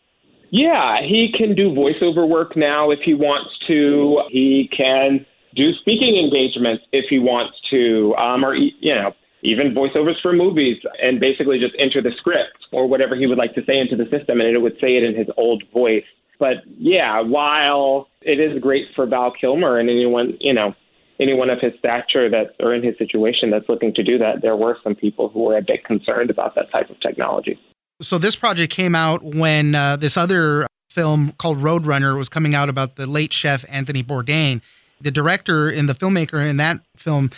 Yeah, 0.52 1.00
he 1.00 1.32
can 1.34 1.54
do 1.54 1.70
voiceover 1.70 2.28
work 2.28 2.58
now 2.58 2.90
if 2.90 2.98
he 3.02 3.14
wants 3.14 3.50
to. 3.68 4.20
He 4.28 4.68
can 4.76 5.24
do 5.56 5.72
speaking 5.80 6.18
engagements 6.18 6.84
if 6.92 7.06
he 7.08 7.18
wants 7.18 7.56
to, 7.70 8.14
um, 8.16 8.44
or 8.44 8.54
you 8.54 8.94
know, 8.94 9.12
even 9.42 9.74
voiceovers 9.74 10.20
for 10.20 10.34
movies, 10.34 10.76
and 11.02 11.18
basically 11.18 11.58
just 11.58 11.74
enter 11.78 12.02
the 12.02 12.12
script 12.18 12.68
or 12.70 12.86
whatever 12.86 13.16
he 13.16 13.26
would 13.26 13.38
like 13.38 13.54
to 13.54 13.64
say 13.64 13.78
into 13.78 13.96
the 13.96 14.04
system, 14.10 14.42
and 14.42 14.54
it 14.54 14.60
would 14.60 14.74
say 14.78 14.98
it 14.98 15.02
in 15.02 15.16
his 15.16 15.28
old 15.38 15.62
voice. 15.72 16.04
But 16.38 16.56
yeah, 16.76 17.18
while 17.20 18.08
it 18.20 18.38
is 18.38 18.60
great 18.60 18.88
for 18.94 19.06
Val 19.06 19.32
Kilmer 19.32 19.78
and 19.78 19.88
anyone, 19.88 20.36
you 20.38 20.52
know, 20.52 20.74
anyone 21.18 21.48
of 21.48 21.60
his 21.60 21.72
stature 21.78 22.28
that 22.28 22.56
or 22.60 22.74
in 22.74 22.82
his 22.82 22.98
situation 22.98 23.50
that's 23.50 23.70
looking 23.70 23.94
to 23.94 24.02
do 24.02 24.18
that, 24.18 24.42
there 24.42 24.56
were 24.56 24.76
some 24.84 24.94
people 24.94 25.30
who 25.30 25.44
were 25.44 25.56
a 25.56 25.62
bit 25.62 25.82
concerned 25.82 26.28
about 26.28 26.54
that 26.56 26.70
type 26.70 26.90
of 26.90 27.00
technology. 27.00 27.58
So 28.02 28.18
this 28.18 28.36
project 28.36 28.72
came 28.72 28.94
out 28.94 29.22
when 29.22 29.74
uh, 29.74 29.96
this 29.96 30.16
other 30.16 30.66
film 30.90 31.32
called 31.38 31.58
Roadrunner 31.58 32.16
was 32.16 32.28
coming 32.28 32.54
out 32.54 32.68
about 32.68 32.96
the 32.96 33.06
late 33.06 33.32
chef 33.32 33.64
Anthony 33.68 34.02
Bourdain. 34.02 34.60
The 35.00 35.10
director 35.10 35.68
and 35.68 35.88
the 35.88 35.94
filmmaker 35.94 36.46
in 36.46 36.58
that 36.58 36.80
film 36.96 37.30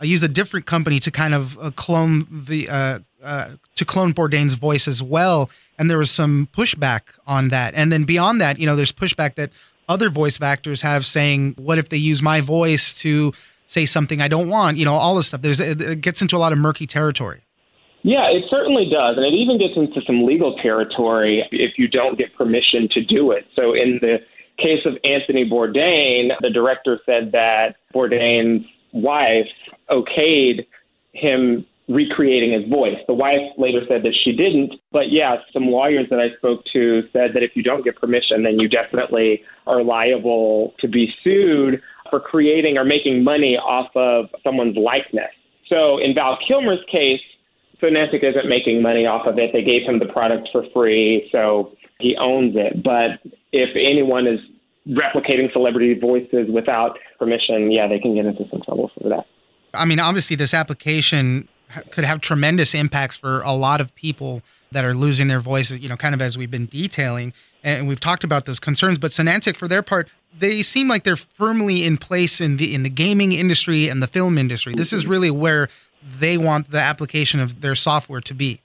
uh, 0.00 0.04
used 0.04 0.24
a 0.24 0.28
different 0.28 0.66
company 0.66 0.98
to 1.00 1.10
kind 1.10 1.34
of 1.34 1.58
uh, 1.58 1.70
clone 1.72 2.26
the 2.30 2.68
uh, 2.68 2.98
uh, 3.22 3.50
to 3.76 3.84
clone 3.84 4.12
Bourdain's 4.12 4.54
voice 4.54 4.88
as 4.88 5.02
well, 5.02 5.50
and 5.78 5.90
there 5.90 5.98
was 5.98 6.10
some 6.10 6.48
pushback 6.52 7.02
on 7.26 7.48
that. 7.48 7.74
And 7.74 7.92
then 7.92 8.04
beyond 8.04 8.40
that, 8.40 8.58
you 8.58 8.66
know, 8.66 8.76
there's 8.76 8.92
pushback 8.92 9.36
that 9.36 9.50
other 9.88 10.08
voice 10.08 10.40
actors 10.40 10.82
have 10.82 11.06
saying, 11.06 11.54
"What 11.56 11.78
if 11.78 11.90
they 11.90 11.96
use 11.96 12.22
my 12.22 12.40
voice 12.40 12.92
to 12.94 13.32
say 13.66 13.86
something 13.86 14.20
I 14.20 14.28
don't 14.28 14.48
want?" 14.48 14.76
You 14.76 14.84
know, 14.84 14.94
all 14.94 15.14
this 15.14 15.28
stuff. 15.28 15.42
There's 15.42 15.60
it 15.60 16.00
gets 16.00 16.20
into 16.20 16.36
a 16.36 16.38
lot 16.38 16.52
of 16.52 16.58
murky 16.58 16.86
territory. 16.86 17.42
Yeah, 18.04 18.28
it 18.28 18.44
certainly 18.50 18.84
does. 18.84 19.16
And 19.16 19.24
it 19.24 19.32
even 19.32 19.58
gets 19.58 19.72
into 19.76 20.00
some 20.06 20.24
legal 20.26 20.54
territory 20.62 21.42
if 21.50 21.78
you 21.78 21.88
don't 21.88 22.18
get 22.18 22.36
permission 22.36 22.86
to 22.92 23.02
do 23.02 23.30
it. 23.30 23.46
So 23.56 23.72
in 23.72 23.98
the 24.02 24.18
case 24.58 24.84
of 24.84 24.92
Anthony 25.04 25.48
Bourdain, 25.48 26.28
the 26.42 26.50
director 26.52 27.00
said 27.06 27.32
that 27.32 27.76
Bourdain's 27.94 28.66
wife 28.92 29.48
okayed 29.90 30.66
him 31.12 31.64
recreating 31.88 32.52
his 32.52 32.68
voice. 32.68 32.98
The 33.06 33.14
wife 33.14 33.40
later 33.56 33.80
said 33.88 34.02
that 34.02 34.14
she 34.22 34.32
didn't. 34.32 34.74
But 34.92 35.10
yeah, 35.10 35.36
some 35.52 35.66
lawyers 35.66 36.06
that 36.10 36.20
I 36.20 36.36
spoke 36.36 36.60
to 36.74 37.02
said 37.10 37.30
that 37.34 37.42
if 37.42 37.52
you 37.54 37.62
don't 37.62 37.84
get 37.84 37.96
permission, 37.96 38.42
then 38.42 38.60
you 38.60 38.68
definitely 38.68 39.42
are 39.66 39.82
liable 39.82 40.74
to 40.80 40.88
be 40.88 41.08
sued 41.24 41.80
for 42.10 42.20
creating 42.20 42.76
or 42.76 42.84
making 42.84 43.24
money 43.24 43.56
off 43.56 43.90
of 43.96 44.26
someone's 44.42 44.76
likeness. 44.76 45.32
So 45.68 45.98
in 45.98 46.14
Val 46.14 46.38
Kilmer's 46.46 46.84
case, 46.90 47.20
Sonantic 47.84 48.24
isn't 48.24 48.48
making 48.48 48.80
money 48.80 49.06
off 49.06 49.26
of 49.26 49.38
it. 49.38 49.50
They 49.52 49.62
gave 49.62 49.82
him 49.82 49.98
the 49.98 50.06
product 50.06 50.48
for 50.52 50.64
free, 50.72 51.28
so 51.30 51.76
he 51.98 52.16
owns 52.16 52.54
it. 52.56 52.82
But 52.82 53.20
if 53.52 53.70
anyone 53.76 54.26
is 54.26 54.40
replicating 54.88 55.52
celebrity 55.52 55.98
voices 55.98 56.48
without 56.52 56.98
permission, 57.18 57.70
yeah, 57.70 57.86
they 57.86 57.98
can 57.98 58.14
get 58.14 58.26
into 58.26 58.48
some 58.50 58.62
trouble 58.62 58.90
for 59.00 59.08
that. 59.08 59.26
I 59.74 59.84
mean, 59.84 60.00
obviously, 60.00 60.36
this 60.36 60.54
application 60.54 61.48
could 61.90 62.04
have 62.04 62.20
tremendous 62.20 62.74
impacts 62.74 63.16
for 63.16 63.40
a 63.42 63.52
lot 63.52 63.80
of 63.80 63.94
people 63.94 64.42
that 64.72 64.84
are 64.84 64.94
losing 64.94 65.28
their 65.28 65.40
voices, 65.40 65.80
you 65.80 65.88
know, 65.88 65.96
kind 65.96 66.14
of 66.14 66.22
as 66.22 66.38
we've 66.38 66.50
been 66.50 66.66
detailing. 66.66 67.32
And 67.62 67.88
we've 67.88 68.00
talked 68.00 68.24
about 68.24 68.44
those 68.44 68.60
concerns, 68.60 68.98
but 68.98 69.10
Sonantic, 69.10 69.56
for 69.56 69.68
their 69.68 69.82
part, 69.82 70.10
they 70.38 70.62
seem 70.62 70.88
like 70.88 71.04
they're 71.04 71.16
firmly 71.16 71.84
in 71.84 71.96
place 71.96 72.40
in 72.40 72.56
the 72.56 72.74
in 72.74 72.82
the 72.82 72.90
gaming 72.90 73.32
industry 73.32 73.88
and 73.88 74.02
the 74.02 74.06
film 74.06 74.36
industry. 74.36 74.74
This 74.74 74.92
is 74.92 75.06
really 75.06 75.30
where 75.30 75.68
they 76.18 76.38
want 76.38 76.70
the 76.70 76.80
application 76.80 77.40
of 77.40 77.60
their 77.60 77.74
software 77.74 78.20
to 78.20 78.34
be. 78.34 78.60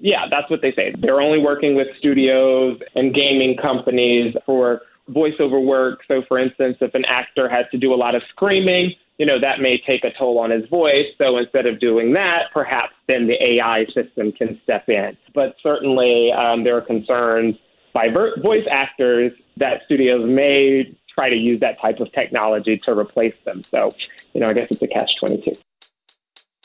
Yeah, 0.00 0.26
that's 0.30 0.50
what 0.50 0.60
they 0.62 0.72
say. 0.72 0.94
They're 0.98 1.20
only 1.20 1.38
working 1.38 1.74
with 1.74 1.88
studios 1.98 2.78
and 2.94 3.14
gaming 3.14 3.56
companies 3.56 4.34
for 4.44 4.82
voiceover 5.10 5.64
work. 5.64 6.00
So, 6.06 6.22
for 6.28 6.38
instance, 6.38 6.76
if 6.80 6.94
an 6.94 7.04
actor 7.06 7.48
has 7.48 7.66
to 7.70 7.78
do 7.78 7.94
a 7.94 7.96
lot 7.96 8.14
of 8.14 8.22
screaming, 8.30 8.94
you 9.18 9.24
know, 9.24 9.40
that 9.40 9.60
may 9.60 9.80
take 9.86 10.04
a 10.04 10.10
toll 10.18 10.38
on 10.38 10.50
his 10.50 10.68
voice. 10.68 11.06
So 11.18 11.38
instead 11.38 11.66
of 11.66 11.80
doing 11.80 12.12
that, 12.12 12.50
perhaps 12.52 12.92
then 13.08 13.26
the 13.26 13.42
AI 13.42 13.86
system 13.94 14.32
can 14.32 14.60
step 14.62 14.88
in. 14.88 15.16
But 15.34 15.56
certainly 15.62 16.32
um, 16.32 16.64
there 16.64 16.76
are 16.76 16.82
concerns 16.82 17.56
by 17.94 18.08
voice 18.10 18.66
actors 18.70 19.32
that 19.56 19.80
studios 19.86 20.28
may 20.28 20.94
try 21.14 21.30
to 21.30 21.36
use 21.36 21.60
that 21.60 21.80
type 21.80 21.98
of 22.00 22.12
technology 22.12 22.78
to 22.84 22.92
replace 22.92 23.34
them. 23.46 23.62
So, 23.62 23.88
you 24.34 24.40
know, 24.42 24.50
I 24.50 24.52
guess 24.52 24.68
it's 24.70 24.82
a 24.82 24.86
catch 24.86 25.10
22. 25.18 25.52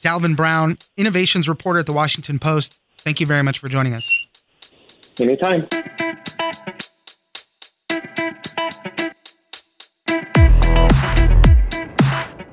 Dalvin 0.02 0.36
Brown, 0.36 0.78
innovations 0.98 1.48
reporter 1.48 1.80
at 1.80 1.86
the 1.86 1.94
Washington 1.94 2.40
Post. 2.40 2.80
Thank 2.98 3.20
you 3.20 3.26
very 3.26 3.44
much 3.44 3.60
for 3.60 3.68
joining 3.68 3.94
us. 3.94 4.28
Anytime. 5.20 5.68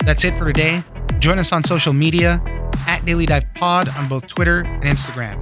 That's 0.04 0.24
it 0.24 0.34
for 0.36 0.46
today. 0.46 0.82
Join 1.18 1.38
us 1.38 1.52
on 1.52 1.62
social 1.64 1.92
media 1.92 2.42
at 2.86 3.04
Daily 3.04 3.26
Dive 3.26 3.44
Pod 3.54 3.88
on 3.90 4.08
both 4.08 4.26
Twitter 4.26 4.60
and 4.60 4.84
Instagram. 4.84 5.36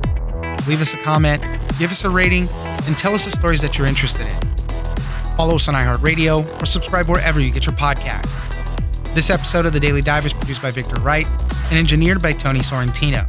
Leave 0.67 0.81
us 0.81 0.93
a 0.93 0.97
comment, 0.97 1.41
give 1.79 1.93
us 1.93 2.03
a 2.03 2.11
rating, 2.11 2.49
and 2.49 2.99
tell 2.99 3.15
us 3.15 3.25
the 3.25 3.31
stories 3.31 3.63
that 3.63 3.79
you're 3.79 3.87
interested 3.87 4.27
in. 4.27 4.57
Follow 5.37 5.55
us 5.55 5.69
on 5.69 5.75
iHeartRadio 5.75 6.61
or 6.61 6.67
subscribe 6.67 7.09
wherever 7.09 7.39
you 7.39 7.53
get 7.53 7.67
your 7.67 7.77
podcast. 7.77 8.46
This 9.17 9.31
episode 9.31 9.65
of 9.65 9.73
The 9.73 9.81
Daily 9.81 10.03
Dive 10.03 10.27
is 10.27 10.35
produced 10.35 10.61
by 10.61 10.69
Victor 10.69 11.01
Wright 11.01 11.27
and 11.71 11.79
engineered 11.79 12.21
by 12.21 12.35
Tony 12.35 12.61
Sorrentino. 12.61 13.25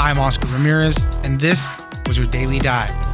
I'm 0.00 0.18
Oscar 0.18 0.46
Ramirez, 0.46 1.04
and 1.22 1.38
this 1.38 1.68
was 2.06 2.16
your 2.16 2.26
Daily 2.28 2.60
Dive. 2.60 3.09